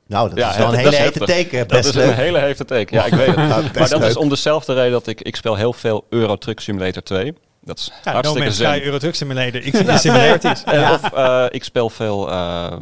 [0.08, 1.68] Nou, dat Ja, is wel een hele hete teken.
[1.68, 2.06] Dat is leuk.
[2.06, 2.96] een hele hevige teken.
[2.96, 3.36] Ja, ik weet het.
[3.48, 6.60] Nou, maar dat is om dezelfde reden dat ik, ik speel heel veel Euro Truck
[6.60, 7.34] Simulator 2.
[7.66, 8.74] Dat is Ja, no hartstikke Man's zen.
[8.74, 9.60] Sky, Euro Truck Simulator.
[9.66, 10.64] Ik vind de similarities.
[10.64, 12.34] Eh, Of eh, ik speel veel, eh,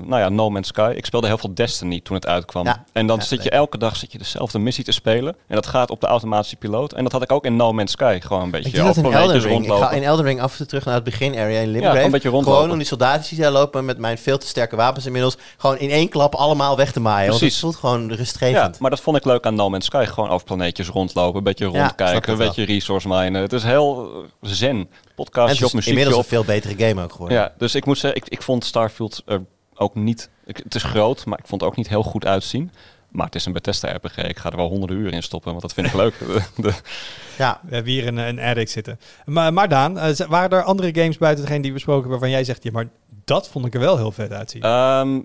[0.07, 0.93] nou ja, No Man's Sky.
[0.97, 2.65] Ik speelde heel veel Destiny toen het uitkwam.
[2.67, 2.85] Ja.
[2.93, 5.37] En dan Ja, zit je elke dag zit je dezelfde missie te spelen.
[5.49, 6.93] En dat gaat op de automatische piloot.
[6.93, 8.19] En dat had ik ook in No Man's Sky.
[8.23, 9.65] Gewoon een beetje Ik doe dat in Elden Ring.
[9.65, 11.73] Ik ga in Elden Ring af en toe terug naar het begin area in Ja,
[11.73, 12.01] Limgrave.
[12.03, 12.55] een beetje rondlopen.
[12.59, 15.37] Gewoon om die soldaten die daar lopen met mijn veel te sterke wapens inmiddels.
[15.57, 17.21] Gewoon in één klap allemaal weg te maaien.
[17.31, 17.61] Want het Precies.
[17.61, 18.79] voelt gewoon Ja, rustgevend.
[18.79, 20.05] maar dat vond ik leuk aan No Man's Sky.
[20.05, 23.43] Gewoon over planeetjes rondlopen, een beetje rondkijken, een beetje resource minen.
[23.43, 24.11] Het is heel
[24.41, 24.73] zen.
[24.81, 24.87] En
[25.75, 26.23] muziekje inmiddels op.
[26.23, 27.39] een veel betere game ook geworden.
[27.39, 29.43] Ja, dus ik moet zeggen, ik, ik vond Starfield er
[29.75, 30.31] ook niet...
[30.47, 32.71] Ik, het is groot, maar ik vond het ook niet heel goed uitzien.
[33.09, 34.17] Maar het is een Bethesda RPG.
[34.17, 36.15] Ik ga er wel honderden uren in stoppen, want dat vind ik leuk.
[37.39, 39.01] Ja, We hebben hier een, een addict zitten.
[39.25, 42.39] Maar, maar Daan, eh, waren er andere games buiten degene die we besproken hebben waarvan
[42.39, 42.89] jij zegt, ja, maar
[43.25, 44.63] dat vond ik er wel heel vet uitzien?
[44.63, 45.21] Ehm,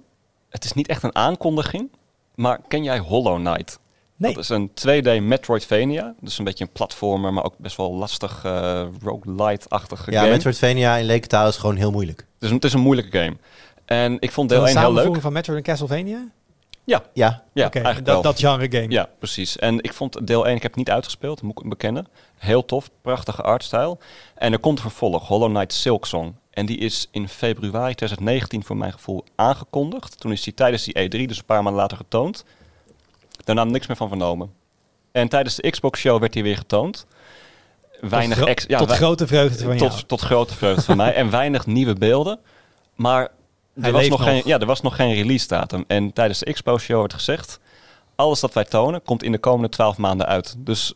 [0.49, 1.91] het is niet echt een aankondiging,
[2.35, 3.79] maar ken jij Hollow Knight?
[4.19, 4.33] Nee.
[4.33, 6.15] Dat is een 2D Metroidvania.
[6.19, 10.31] Dus een beetje een platformer, maar ook best wel lastig uh, roguelite-achtige ja game.
[10.31, 12.25] Metroidvania in lekentaal is gewoon heel moeilijk.
[12.39, 13.35] Dus het is een moeilijke game.
[13.85, 15.21] En ik vond deel Een 1 heel leuk.
[15.21, 16.27] van Metroid en Castlevania?
[16.83, 18.89] Ja, Ja, Oké, eigenlijk dat, dat genre game.
[18.89, 19.57] Ja, precies.
[19.57, 22.07] En ik vond deel 1, ik heb het niet uitgespeeld, moet ik bekennen.
[22.37, 23.97] Heel tof, prachtige artstyle.
[24.35, 26.33] En er komt een vervolg, Hollow Knight Silksong.
[26.49, 30.19] En die is in februari 2019 voor mijn gevoel aangekondigd.
[30.19, 32.45] Toen is die tijdens die E3, dus een paar maanden later getoond.
[33.55, 34.53] Daarna niks meer van vernomen.
[35.11, 37.05] En tijdens de Xbox show werd hij weer getoond.
[38.01, 39.89] Weinig tot, ex- ja, tot grote vreugde van jou.
[39.89, 41.13] tot, tot grote vreugde van mij.
[41.13, 42.39] En weinig nieuwe beelden.
[42.95, 43.27] Maar
[43.81, 44.27] er was, nog nog.
[44.27, 45.83] Geen, ja, er was nog geen release datum.
[45.87, 47.59] En tijdens de Expo Show werd gezegd...
[48.15, 50.55] alles dat wij tonen komt in de komende 12 maanden uit.
[50.57, 50.93] Dus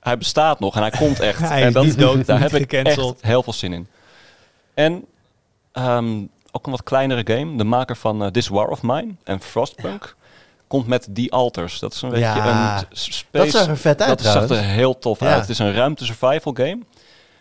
[0.00, 1.40] hij bestaat nog en hij komt echt.
[1.48, 3.88] Hij en is niet dood, daar heb ik echt heel veel zin in.
[4.74, 5.04] En
[5.72, 7.56] ehm, ook een wat kleinere game.
[7.56, 10.16] De maker van eh, This War of Mine en Frostpunk...
[10.72, 11.78] komt met The Alters.
[11.78, 13.24] Dat is een beetje Ja, een space...
[13.30, 15.26] dat zag er vet uit Dat zag er heel tof Ja.
[15.26, 15.40] uit.
[15.40, 16.78] Het is een ruimte survival game.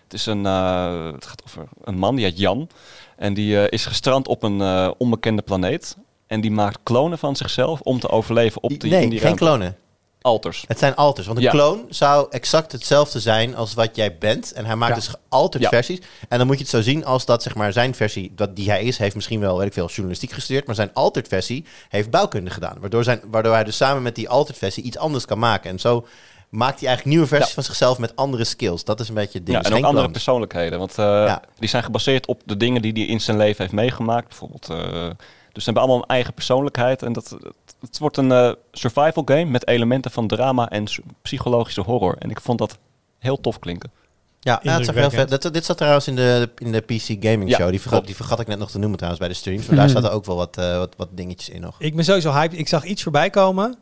[0.03, 2.69] Het, is een, eh, het gaat over een man, die heet Jan.
[3.17, 5.97] En die eh, is gestrand op een eh, onbekende planeet.
[6.27, 9.21] En die maakt klonen van zichzelf om te overleven op die, in nee, die geen
[9.21, 9.43] ruimte.
[9.43, 9.77] klonen.
[10.21, 10.63] Alters.
[10.67, 11.25] Het zijn alters.
[11.27, 11.51] Want een Ja.
[11.51, 14.51] kloon zou exact hetzelfde zijn als wat jij bent.
[14.53, 14.99] En hij maakt Ja.
[14.99, 15.69] dus gealterd Ja.
[15.69, 15.99] versies.
[16.29, 18.69] En dan moet je het zo zien als dat zeg maar, zijn versie, dat die
[18.69, 20.65] hij is, heeft misschien wel weet ik veel, journalistiek gestudeerd.
[20.65, 22.77] Maar zijn altered versie heeft bouwkunde gedaan.
[22.79, 25.69] Waardoor, zijn, waardoor hij dus samen met die altered versie iets anders kan maken.
[25.69, 26.05] En zo
[26.49, 28.83] maakt hij eigenlijk nieuwe versies van zichzelf met andere skills.
[28.83, 29.57] Dat is een beetje het ding.
[29.57, 30.79] Ja, en ook andere persoonlijkheden.
[30.79, 34.27] Want eh, die zijn gebaseerd op de dingen die hij in zijn leven heeft meegemaakt.
[34.27, 35.09] Bijvoorbeeld, eh,
[35.51, 37.03] dus ze hebben allemaal een eigen persoonlijkheid.
[37.03, 40.85] En dat, het, het wordt een eh, survival game met elementen van drama en
[41.21, 42.15] psychologische horror.
[42.19, 42.77] En ik vond dat
[43.19, 43.91] heel tof klinken.
[44.39, 45.29] Ja, ja het zag heel vet.
[45.29, 47.69] Dat, dit zat trouwens in de, in de PC Gaming Ja, Show.
[47.69, 49.65] Die vergat, die vergat ik net nog te noemen trouwens bij de streams.
[49.65, 51.75] Maar daar zaten ook wel wat, eh, wat, wat dingetjes in nog.
[51.79, 52.59] Ik ben sowieso hyped.
[52.59, 53.77] Ik zag iets voorbij komen.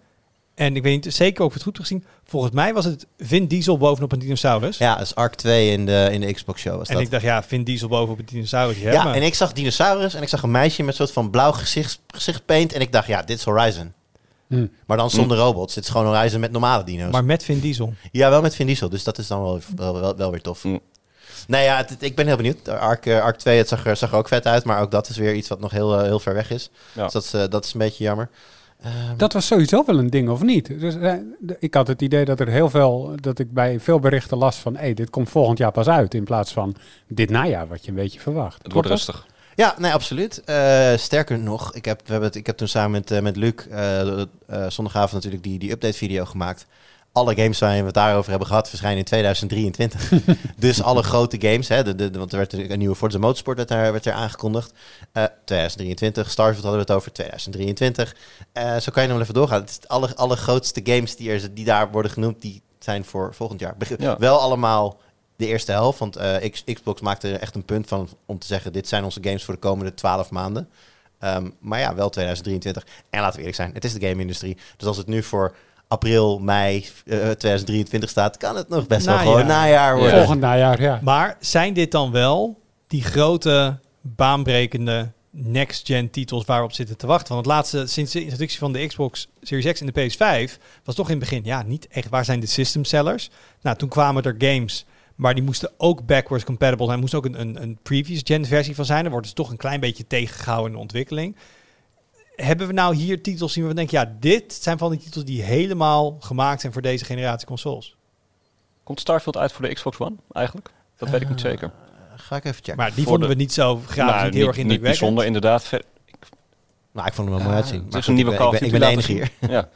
[0.60, 2.05] En ik weet niet zeker of het goed heb gezien.
[2.26, 4.78] Volgens mij was het Vin Diesel bovenop een dinosaurus.
[4.78, 6.78] Ja, dat is Ark 2 in de, in de Xbox Show.
[6.78, 7.03] Was en dat.
[7.03, 8.78] ik dacht, ja, Vin Diesel bovenop een dinosaurus.
[8.78, 11.30] Ja, maar- en ik zag dinosaurus en ik zag een meisje met een soort van
[11.30, 12.74] blauw gezicht, gezichtpaint.
[12.74, 13.93] En ik dacht, ja, dit is Horizon.
[14.47, 14.66] Hm.
[14.86, 15.74] Maar dan zonder robots.
[15.74, 17.12] Dit is gewoon Horizon met normale dino's.
[17.12, 17.93] maar met Vin Diesel.
[18.12, 18.89] Ja, wel met Vin Diesel.
[18.89, 20.64] Dus dat is dan wel, wel, wel, wel weer tof.
[20.64, 20.80] Mm.
[21.47, 22.68] Nee, ja, het- ik ben heel benieuwd.
[22.70, 24.64] Ark, eh, Ark 2, het zag er, zag er ook vet uit.
[24.64, 26.70] Maar ook dat is weer iets wat nog heel, eh, heel ver weg is.
[26.93, 27.03] Ja.
[27.03, 28.30] Dus dat is, eh, dat is een beetje jammer.
[28.84, 30.80] Ehm, Dat was sowieso wel een ding, of niet?
[30.80, 31.13] Dus, eh,
[31.59, 34.75] ik had het idee dat er heel veel, dat ik bij veel berichten las van,
[34.75, 36.75] hé, dit komt volgend jaar pas uit, in plaats van
[37.07, 38.63] dit najaar, wat je een beetje verwacht.
[38.63, 39.27] Het wordt Klopt rustig.
[39.55, 40.43] Ja, nee, absoluut.
[40.43, 43.36] Eh, sterker nog, ik heb, we hebben het, ik heb toen samen met, eh, met
[43.36, 44.25] Luc eh, eh,
[44.67, 46.65] zondagavond natuurlijk die, die update-video gemaakt.
[47.12, 50.12] Alle games waarin we het daarover hebben gehad verschijnen in 2023.
[50.57, 53.70] dus alle grote games, hè, de, de, want er werd een nieuwe Forza Motorsport werd
[53.70, 54.74] daar, werd er aangekondigd.
[55.12, 58.16] Eh 2023, Starfield hadden we het over, 2023.
[58.51, 59.62] Eh, zo kan je nog wel even doorgaan.
[59.62, 63.34] Het is alle, alle grootste games die, er, die daar worden genoemd, die zijn voor
[63.34, 63.76] volgend jaar.
[63.97, 64.18] Ja.
[64.18, 64.99] Wel allemaal
[65.36, 65.99] de eerste helft.
[65.99, 69.24] Want eh, Xbox maakte er echt een punt van om te zeggen: dit zijn onze
[69.24, 70.70] games voor de komende 12 maanden.
[71.20, 72.86] Ehm, maar ja, wel 2023.
[73.10, 74.57] En laten we eerlijk zijn, het is de game-industrie.
[74.78, 75.55] Dus als het nu voor
[75.90, 80.18] april, mei eh, 2023 staat, kan het nog best wel gewoon najaar worden.
[80.18, 81.00] Volgend najaar, ja.
[81.04, 87.34] Maar zijn dit dan wel die grote, baanbrekende next-gen titels waarop zitten te wachten?
[87.34, 90.96] Want het laatste, sinds de introductie van de Xbox Series X en de PS5, was
[90.96, 93.30] toch in het begin, ja, niet echt, waar zijn de system sellers?
[93.62, 94.86] Nou, toen kwamen er games,
[95.16, 96.96] maar die moesten ook backwards compatible zijn.
[96.96, 99.06] Er moest ook een, een, een previous gen versie van zijn.
[99.06, 101.36] Er wordt dus toch een klein beetje tegengehouden in de ontwikkeling.
[102.46, 105.26] Hebben we nou hier titels zien waar we denken, ja, dit zijn van die titels
[105.26, 107.96] die helemaal gemaakt zijn voor deze generatie consoles?
[108.84, 110.70] Komt Starfield uit voor de Xbox One eigenlijk?
[110.98, 111.72] Dat weet ik niet zeker.
[112.16, 112.76] Ga ik even checken.
[112.78, 114.82] Maar die Voor vonden de- we niet zo grafisch, Nou, niet heel erg niet indrukwekkend.
[115.00, 115.64] bijzonder, inderdaad.
[115.64, 115.84] Ver-
[116.92, 117.86] nou, ik vond hem wel mooi uitzien.
[117.90, 119.32] Maar is een nieuwe ik Call of ik Duty ik de laten hier.
[119.50, 119.70] Ja.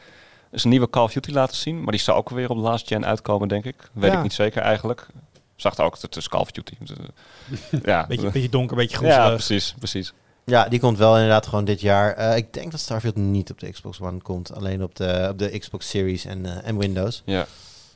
[0.51, 2.87] Is een nieuwe Call of Duty laten zien, maar die zou ook weer op last
[2.87, 3.75] gen uitkomen, denk ik.
[3.93, 4.17] Weet Ja.
[4.17, 5.07] ik niet zeker eigenlijk.
[5.55, 6.73] Zag er ook tussen Call of Duty.
[7.83, 9.33] ja, Beetje, beetje donker, beetje ja, groezelig.
[9.33, 10.13] precies, precies.
[10.45, 12.13] Ja, die komt wel inderdaad gewoon dit jaar.
[12.13, 14.55] Eh, ik denk dat Starfield niet op de Xbox One komt.
[14.55, 17.21] Alleen op de, op de Xbox Series en, eh, en Windows.
[17.25, 17.47] Ja.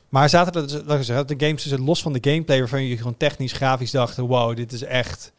[0.08, 2.96] Maar zaten er, dus- ik zeggen, de games dus los van de gameplay waarvan je
[2.96, 5.32] gewoon technisch, grafisch dachten, wow, dit is echt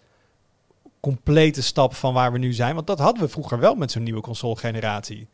[0.99, 2.76] complete stap van waar we nu zijn.
[2.76, 5.28] Want dat hadden we vroeger wel met zo'n nieuwe console generatie.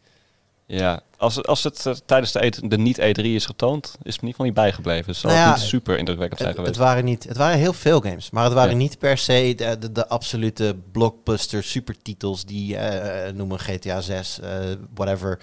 [0.68, 4.12] Ja, als, als het eh, tijdens de, E- de niet-E3 is getoond, is het in
[4.14, 5.06] ieder geval niet bijgebleven.
[5.08, 6.90] Dus zal Nou het ja, niet super indrukwekkend zijn Het, het, geweest.
[6.92, 8.78] waren niet, het waren heel veel games, maar het waren Ja.
[8.78, 14.40] niet per se de, de, de absolute blockbuster supertitels die eh, eh, noemen GTA 6,
[14.40, 14.50] eh,
[14.94, 15.40] whatever,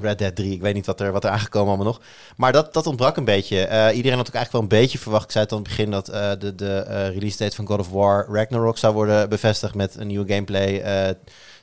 [0.00, 0.52] Red Dead 3.
[0.52, 2.00] Ik weet niet wat er, wat er aangekomen allemaal nog.
[2.36, 3.58] Maar dat, dat ontbrak een beetje.
[3.94, 5.24] Iedereen had ook eigenlijk wel een beetje verwacht.
[5.24, 6.06] Ik zei het aan het begin dat
[6.40, 10.32] de, de release date van God of War Ragnarok zou worden bevestigd met een nieuwe
[10.32, 10.82] gameplay.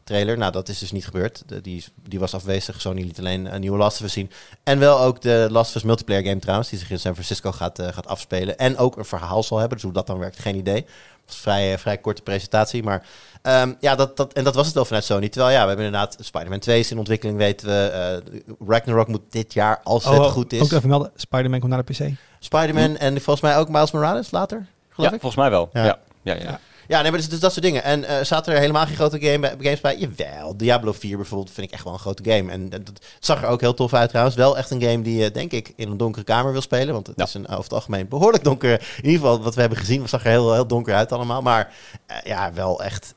[0.06, 0.38] Eh, Trailer.
[0.38, 1.44] Nou, dat is dus niet gebeurd.
[1.46, 2.82] De- die, is- die was afwezig.
[2.82, 4.32] Sony liet alleen een nieuwe Last of Us zien.
[4.64, 7.52] En wel ook de Last of Us multiplayer game trouwens, die zich in San Francisco
[7.52, 8.58] gaat, eh, gaat afspelen.
[8.58, 10.76] En ook een verhaal zal hebben, dus hoe dat dan werkt, geen idee.
[10.76, 10.86] Het
[11.26, 13.06] was een vrij, eh, vrij korte presentatie, maar
[13.42, 15.30] ehm, ja, dat, dat, en dat was het wel vanuit Sony.
[15.30, 17.88] Terwijl ja, we hebben inderdaad Spider-Man 2 is in ontwikkeling, weten we.
[18.36, 20.72] eh, Ragnarok moet dit jaar, als het goed Oh, Ook is.
[20.72, 22.12] even melden, Spider-Man komt naar de PC.
[22.40, 25.20] Spider-Man en volgens mij ook Miles Morales later, Ja, geloof ik.
[25.22, 25.70] volgens mij wel.
[25.74, 25.84] Ja.
[25.86, 26.00] Ja.
[26.22, 27.02] Ja, ja, Ja.
[27.02, 27.84] Nee, maar dus, dus dat soort dingen.
[27.84, 29.98] En eh zaten er helemaal geen grote game, bij- games bij?
[29.98, 32.52] Jawel, Diablo 4 bijvoorbeeld vind ik echt wel een grote game.
[32.52, 34.36] En, en dat zag er ook heel tof uit trouwens.
[34.36, 36.94] Wel echt een game die je, denk ik, in een donkere kamer wil spelen.
[36.94, 37.24] Want het Ja.
[37.24, 38.72] is een, over het algemeen behoorlijk donker.
[38.72, 41.42] In ieder geval, wat we hebben gezien, zag er heel, heel donker uit allemaal.
[41.42, 41.74] Maar
[42.06, 43.14] eh, ja, wel echt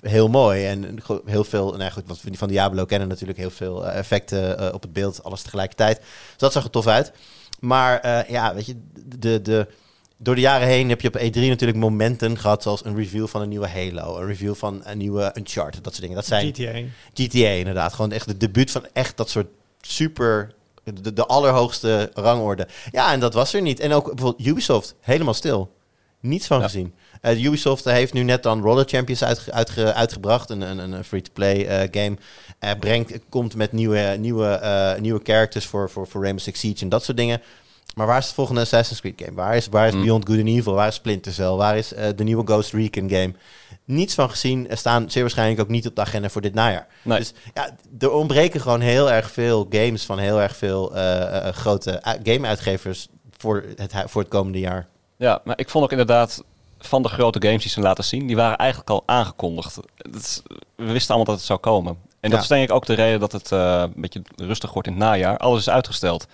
[0.00, 0.66] heel mooi.
[0.66, 4.58] En heel veel, nou goed, wat we van Diablo kennen natuurlijk, heel veel eh, effecten
[4.58, 5.96] eh, op het beeld, alles tegelijkertijd.
[5.98, 6.06] Dus
[6.36, 7.12] dat zag er tof uit.
[7.60, 8.76] Maar eh, ja, weet je,
[9.18, 9.42] de...
[9.42, 9.66] de
[10.16, 13.40] door de jaren heen heb je op E3 natuurlijk momenten gehad, zoals een review van
[13.40, 16.16] een nieuwe Halo, een review van een nieuwe Uncharted, dat soort dingen.
[16.16, 16.72] Dat zijn GTA.
[17.14, 19.46] GTA inderdaad, gewoon echt de debuut van echt dat soort
[19.80, 20.52] super,
[21.02, 22.68] de, de allerhoogste rangorde.
[22.92, 23.80] Ja, en dat was er niet.
[23.80, 25.74] En ook bijvoorbeeld Ubisoft, helemaal stil.
[26.20, 26.64] Niets van Ja.
[26.64, 26.94] gezien.
[27.20, 31.66] Eh, Ubisoft heeft nu net dan Roller Champions uitge- uitge- uitgebracht, een, een, een free-to-play
[31.66, 32.16] eh, game.
[32.58, 36.82] Eh, brengt, komt met nieuwe, nieuwe, eh, nieuwe characters voor, voor, voor Rainbow Six Siege
[36.82, 37.40] en dat soort dingen.
[37.96, 39.34] Maar waar is het volgende Assassin's Creed game?
[39.36, 40.02] Waar is, waar is Mm.
[40.02, 40.72] Beyond Good and Evil?
[40.74, 41.50] Waar is Splinter Cell?
[41.50, 43.32] Waar is eh, de nieuwe Ghost Recon game?
[43.84, 44.68] Niets van gezien.
[44.70, 46.86] Er staan zeer waarschijnlijk ook niet op de agenda voor dit najaar.
[47.02, 47.18] Nee.
[47.18, 51.54] Dus ja, er ontbreken gewoon heel erg veel games van heel erg veel eh, eh,
[51.54, 54.86] grote game-uitgevers voor het, voor het komende jaar.
[55.16, 56.44] Ja, maar ik vond ook inderdaad
[56.78, 59.78] van de grote games die ze laten zien, die waren eigenlijk al aangekondigd.
[60.14, 60.42] Is-
[60.76, 61.96] we wisten allemaal dat het zou komen.
[62.20, 64.94] En dat is denk ik ook de reden dat het een beetje rustig wordt in
[64.94, 65.36] het najaar.
[65.36, 66.26] Alles is uitgesteld.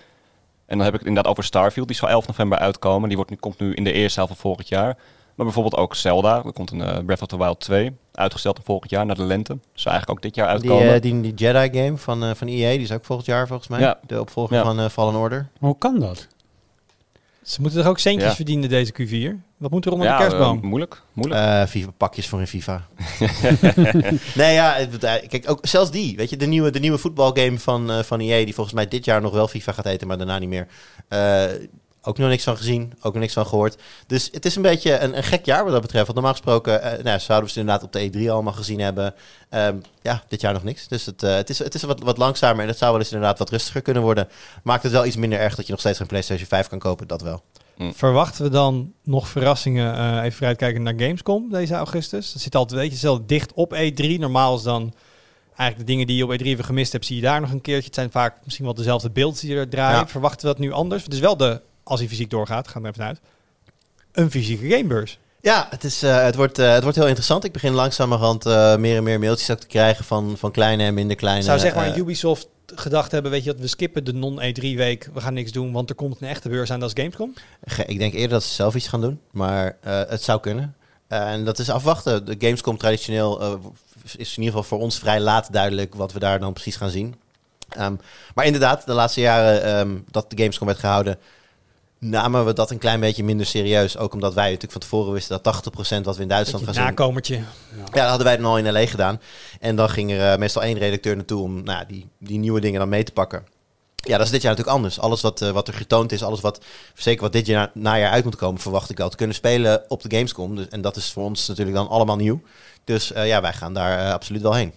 [0.65, 3.07] En dan heb ik het inderdaad over Starfield, die zal 11 november uitkomen.
[3.07, 4.97] Die wordt, nu- komt nu in de eerste helft van volgend jaar.
[5.35, 8.63] Maar bijvoorbeeld ook Zelda, er komt een eh, Breath of the Wild 2, uitgesteld in
[8.63, 9.57] volgend jaar naar de lente.
[9.73, 10.93] Zou eigenlijk ook dit jaar Die, uitkomen.
[10.95, 13.79] eh, die, die Jedi-game van, eh, van EA, die is ook volgend jaar volgens mij.
[13.79, 13.99] Ja.
[14.07, 14.63] De opvolger Ja.
[14.63, 15.47] van Fallen Order.
[15.59, 16.27] Hoe kan dat?
[17.43, 18.35] Ze moeten toch ook centjes Ja.
[18.35, 19.39] verdienen deze Q4?
[19.57, 20.57] Wat moet er onder ja, de kerstboom?
[20.57, 21.41] eh, moeilijk, moeilijk.
[21.41, 22.87] Eh, FIFA, pakjes voor een FIFA.
[24.35, 24.87] nee, ja, eh,
[25.27, 28.45] kijk, ook zelfs die, weet je, de nieuwe, de nieuwe voetbalgame van, eh, van EA,
[28.45, 30.67] die volgens mij dit jaar nog wel FIFA gaat heten, maar daarna niet meer.
[32.05, 33.77] Ook nog niks van gezien, ook nog niks van gehoord.
[34.07, 36.03] Dus het is een beetje een, een gek jaar wat dat betreft.
[36.03, 39.13] Want normaal gesproken eh, nou, zouden we ze inderdaad op de E3 allemaal gezien hebben.
[39.49, 40.87] Ehm, ja, dit jaar nog niks.
[40.87, 43.11] Dus het, eh, het is, het is wat, wat langzamer en het zou wel eens
[43.11, 44.27] inderdaad wat rustiger kunnen worden.
[44.63, 47.07] Maakt het wel iets minder erg dat je nog steeds geen PlayStation 5 kan kopen,
[47.07, 47.43] dat wel.
[47.77, 52.33] Verwachten we dan nog verrassingen, eh, even vooruitkijken naar Gamescom deze augustus?
[52.33, 54.19] Dat zit altijd een beetje zelf dicht op E3.
[54.19, 54.93] Normaal is dan
[55.55, 57.61] eigenlijk de dingen die je op E3 even gemist hebt, zie je daar nog een
[57.61, 57.85] keertje.
[57.85, 59.99] Het zijn vaak misschien wel dezelfde beelden die er draaien.
[59.99, 60.07] Ja.
[60.07, 61.03] Verwachten we dat nu anders?
[61.03, 63.19] Het is wel de, als hij fysiek doorgaat, gaan we er even uit,
[64.11, 65.19] een fysieke gamebeurs.
[65.41, 67.43] Ja, het, is, eh, het, wordt, eh, het wordt heel interessant.
[67.43, 70.93] Ik begin langzamerhand eh meer en meer mailtjes ook te krijgen van, van kleine en
[70.93, 71.43] minder kleine.
[71.43, 75.21] Zou zeg maar Ubisoft gedacht hebben, weet je wat, we skippen de non-E3 week, we
[75.21, 77.33] gaan niks doen, want er komt een echte beurs aan, dat is Gamescom.
[77.85, 80.75] ik denk eerder dat ze zelf iets gaan doen, maar eh, het zou kunnen.
[81.07, 82.25] En dat is afwachten.
[82.25, 83.59] De Gamescom traditioneel
[84.17, 86.89] is in ieder geval voor ons vrij laat duidelijk wat we daar dan precies gaan
[86.89, 87.15] zien.
[87.69, 87.95] Ehm,
[88.35, 91.17] maar inderdaad, de laatste jaren ehm, dat de Gamescom werd gehouden,
[92.03, 93.97] namen we dat een klein beetje minder serieus.
[93.97, 95.63] Ook omdat wij natuurlijk van tevoren wisten dat
[95.99, 97.35] 80% wat we in Duitsland gaan zien, nakomertje.
[97.35, 99.21] Ja, dat hadden wij dan al in LA gedaan.
[99.59, 102.79] En dan ging er eh, meestal één redacteur naartoe om nou, die, die nieuwe dingen
[102.79, 103.43] dan mee te pakken.
[103.95, 104.99] Ja, dat is dit jaar natuurlijk anders.
[104.99, 106.63] Alles wat, eh, wat er getoond is, alles wat,
[106.95, 110.01] zeker wat dit jaar, najaar uit moet komen, verwacht ik wel te kunnen spelen op
[110.01, 110.55] de Gamescom.
[110.55, 112.41] Dus, en dat is voor ons natuurlijk dan allemaal nieuw.
[112.83, 114.73] Dus eh, ja, wij gaan daar absoluut wel heen.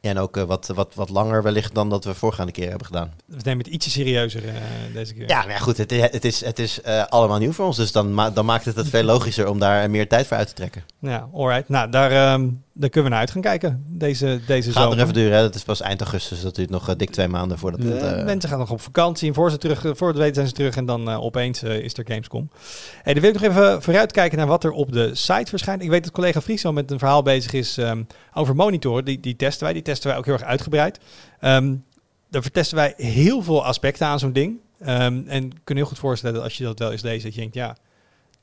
[0.00, 3.12] En ook eh, wat, wat, wat langer wellicht dan dat we vorige keer hebben gedaan.
[3.26, 4.54] We nemen het ietsje serieuzer eh,
[4.92, 5.28] deze keer.
[5.28, 7.76] Ja, maar ja, goed, het, het is, het is eh, allemaal nieuw voor ons.
[7.76, 10.48] Dus dan, ma dan maakt het het veel logischer om daar meer tijd voor uit
[10.48, 10.84] te trekken.
[10.98, 11.68] Ja, alright.
[11.68, 14.96] Nou, daar, ehm, daar kunnen we naar uit gaan kijken deze, deze Gaat zomer.
[14.96, 15.42] er even duren, hè?
[15.42, 16.42] Dat is pas eind augustus.
[16.42, 18.02] Dat duurt nog eh, dik twee maanden voordat het...
[18.02, 19.28] Eh, mensen gaan nog op vakantie.
[19.28, 20.76] En voor ze terug, voor het weten zijn ze terug.
[20.76, 22.50] En dan eh, opeens is er Gamescom.
[23.02, 25.82] Hey, dan wil ik nog even vooruitkijken naar wat er op de site verschijnt.
[25.82, 28.02] Ik weet dat collega Friso met een verhaal bezig is ehm,
[28.32, 29.04] over monitoren.
[29.04, 29.72] Die, die testen wij.
[29.72, 30.98] Die testen wij ook heel erg uitgebreid.
[31.40, 31.74] Ehm
[32.34, 34.58] daar vertesten wij heel veel aspecten aan zo'n ding.
[34.80, 37.34] Ehm, en ik kan heel goed voorstellen dat als je dat wel eens leest, dat
[37.34, 37.78] je denkt, ja, het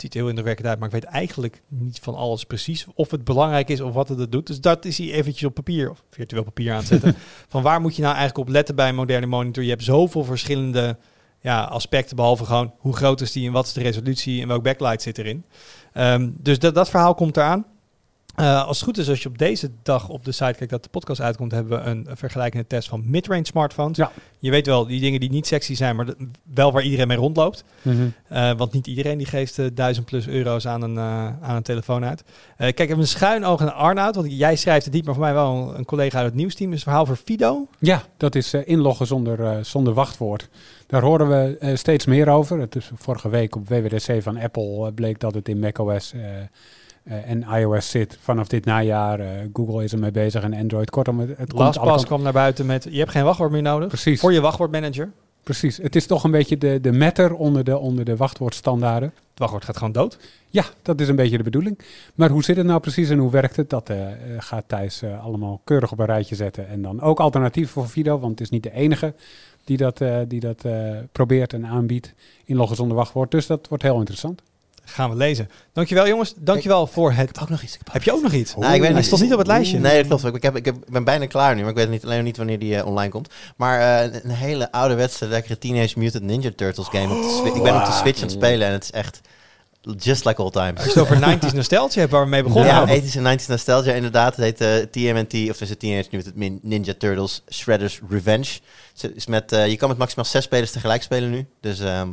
[0.01, 3.23] ziet er heel indrukwekkend uit, maar ik weet eigenlijk niet van alles precies of het
[3.23, 4.47] belangrijk is of wat het het doet.
[4.47, 7.15] Dus dat is hij eventjes op papier, of virtueel papier aan het zetten.
[7.49, 9.63] van waar moet je nou eigenlijk op letten bij een moderne monitor?
[9.63, 10.97] Je hebt zoveel verschillende
[11.41, 14.63] ja, aspecten, behalve gewoon hoe groot is die en wat is de resolutie en welk
[14.63, 15.45] backlight zit erin.
[15.93, 17.65] Ehm, dus dat, dat verhaal komt eraan.
[18.35, 20.83] Eh, als het goed is, als je op deze dag op de site kijkt dat
[20.83, 23.97] de podcast uitkomt, hebben we een, vergelijkende test van mid-range smartphones.
[23.97, 24.11] Ja.
[24.39, 26.07] Je weet wel, die dingen die niet sexy zijn, maar
[26.53, 27.63] wel waar iedereen mee rondloopt.
[28.27, 30.99] Eh, want niet iedereen die geeft eh, 1000 plus euro's aan een,
[31.41, 32.23] aan een telefoon uit.
[32.57, 35.33] Kijk, even een schuin oog naar Arnoud, want jij schrijft het niet, maar voor mij
[35.33, 36.69] wel een, collega uit het nieuwsteam.
[36.69, 37.67] is het verhaal voor Fido.
[37.79, 40.49] Ja, dat is inloggen zonder, zonder wachtwoord.
[40.87, 42.59] Daar horen we steeds meer over.
[42.59, 46.13] Het is vorige week op WWDC van Apple bleek dat het in macOS
[47.03, 49.19] eh, en iOS zit vanaf dit najaar.
[49.19, 50.89] Eh, Google is ermee bezig en Android.
[50.89, 53.87] Kortom, het, het LastPass kanten- kwam naar buiten met, je hebt geen wachtwoord meer nodig.
[53.87, 54.19] Precies.
[54.19, 55.11] Voor je wachtwoordmanager.
[55.43, 55.77] Precies.
[55.77, 59.09] Het is toch een beetje de, de metter onder de, onder de wachtwoordstandaarden.
[59.09, 60.17] Het wachtwoord gaat gewoon dood.
[60.49, 61.79] Ja, dat is een beetje de bedoeling.
[62.15, 63.69] Maar hoe zit het nou precies en hoe werkt het?
[63.69, 63.97] Dat eh,
[64.37, 66.67] gaat Thijs allemaal keurig op een rijtje zetten.
[66.67, 69.13] En dan ook alternatief voor Fido, want het is niet de enige
[69.63, 70.65] die dat, die dat
[71.11, 72.13] probeert en aanbiedt.
[72.45, 73.31] Inloggen zonder wachtwoord.
[73.31, 74.41] Dus dat wordt heel interessant.
[74.93, 75.49] Gaan we lezen.
[75.73, 76.33] Dankjewel jongens.
[76.37, 77.41] Dankjewel voor het...
[77.41, 77.77] ook nog iets.
[77.91, 78.55] Heb je ook nog iets?
[78.55, 79.05] Nou, ik weet Hij niet.
[79.05, 79.79] stond niet op het lijstje.
[79.79, 80.35] Nee, dat klopt.
[80.35, 82.25] Ik, heb, ik, heb, ik ben bijna klaar nu, maar ik weet niet, alleen nog
[82.25, 83.29] niet wanneer die eh, online komt.
[83.55, 87.15] Maar eh, een, hele ouderwetse, lekkere Teenage Mutant Ninja Turtles game.
[87.15, 89.21] Op de ik ben op de Switch aan het spelen en het is echt
[89.97, 90.75] just like old times.
[90.75, 92.71] Als je het over 90s nostalgia hebt waar we mee begonnen.
[92.71, 93.09] Ja, hebben.
[93.09, 94.35] 80s en 90s nostalgia inderdaad.
[94.35, 98.59] Het heet eh, TMNT, of is het Teenage Mutant Ninja Turtles Shredder's Revenge.
[99.15, 101.45] Is met, je kan met maximaal zes spelers tegelijk spelen nu.
[101.61, 102.09] Dus ehm,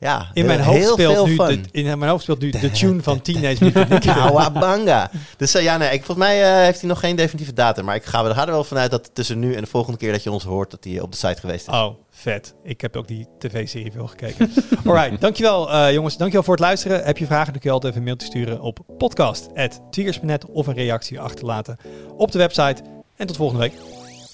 [0.00, 3.22] ja, In mijn, hoofd speelt nu de, in mijn hoofd speelt nu de tune van
[3.22, 4.14] Teenage Mutant Ninja Turtles.
[4.14, 5.10] Kawabanga.
[5.36, 7.84] Dus eh, ja, nee, ik, volgens mij eh, heeft hij nog geen definitieve datum.
[7.84, 10.12] Maar ik ga, we gaan er wel vanuit dat tussen nu en de volgende keer
[10.12, 11.74] dat je ons hoort, dat hij op de site geweest is.
[11.74, 12.54] Oh, vet.
[12.62, 14.52] Ik heb ook die tv-serie veel gekeken.
[14.86, 16.16] Alright, dankjewel eh, jongens.
[16.16, 17.04] Dankjewel voor het luisteren.
[17.04, 20.74] Heb je vragen, dan kun je altijd even een mailtje sturen op podcast.tweakers.net of een
[20.74, 21.76] reactie achterlaten
[22.16, 22.82] op de website.
[23.16, 23.74] En tot volgende week.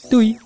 [0.08, 0.38] Doei!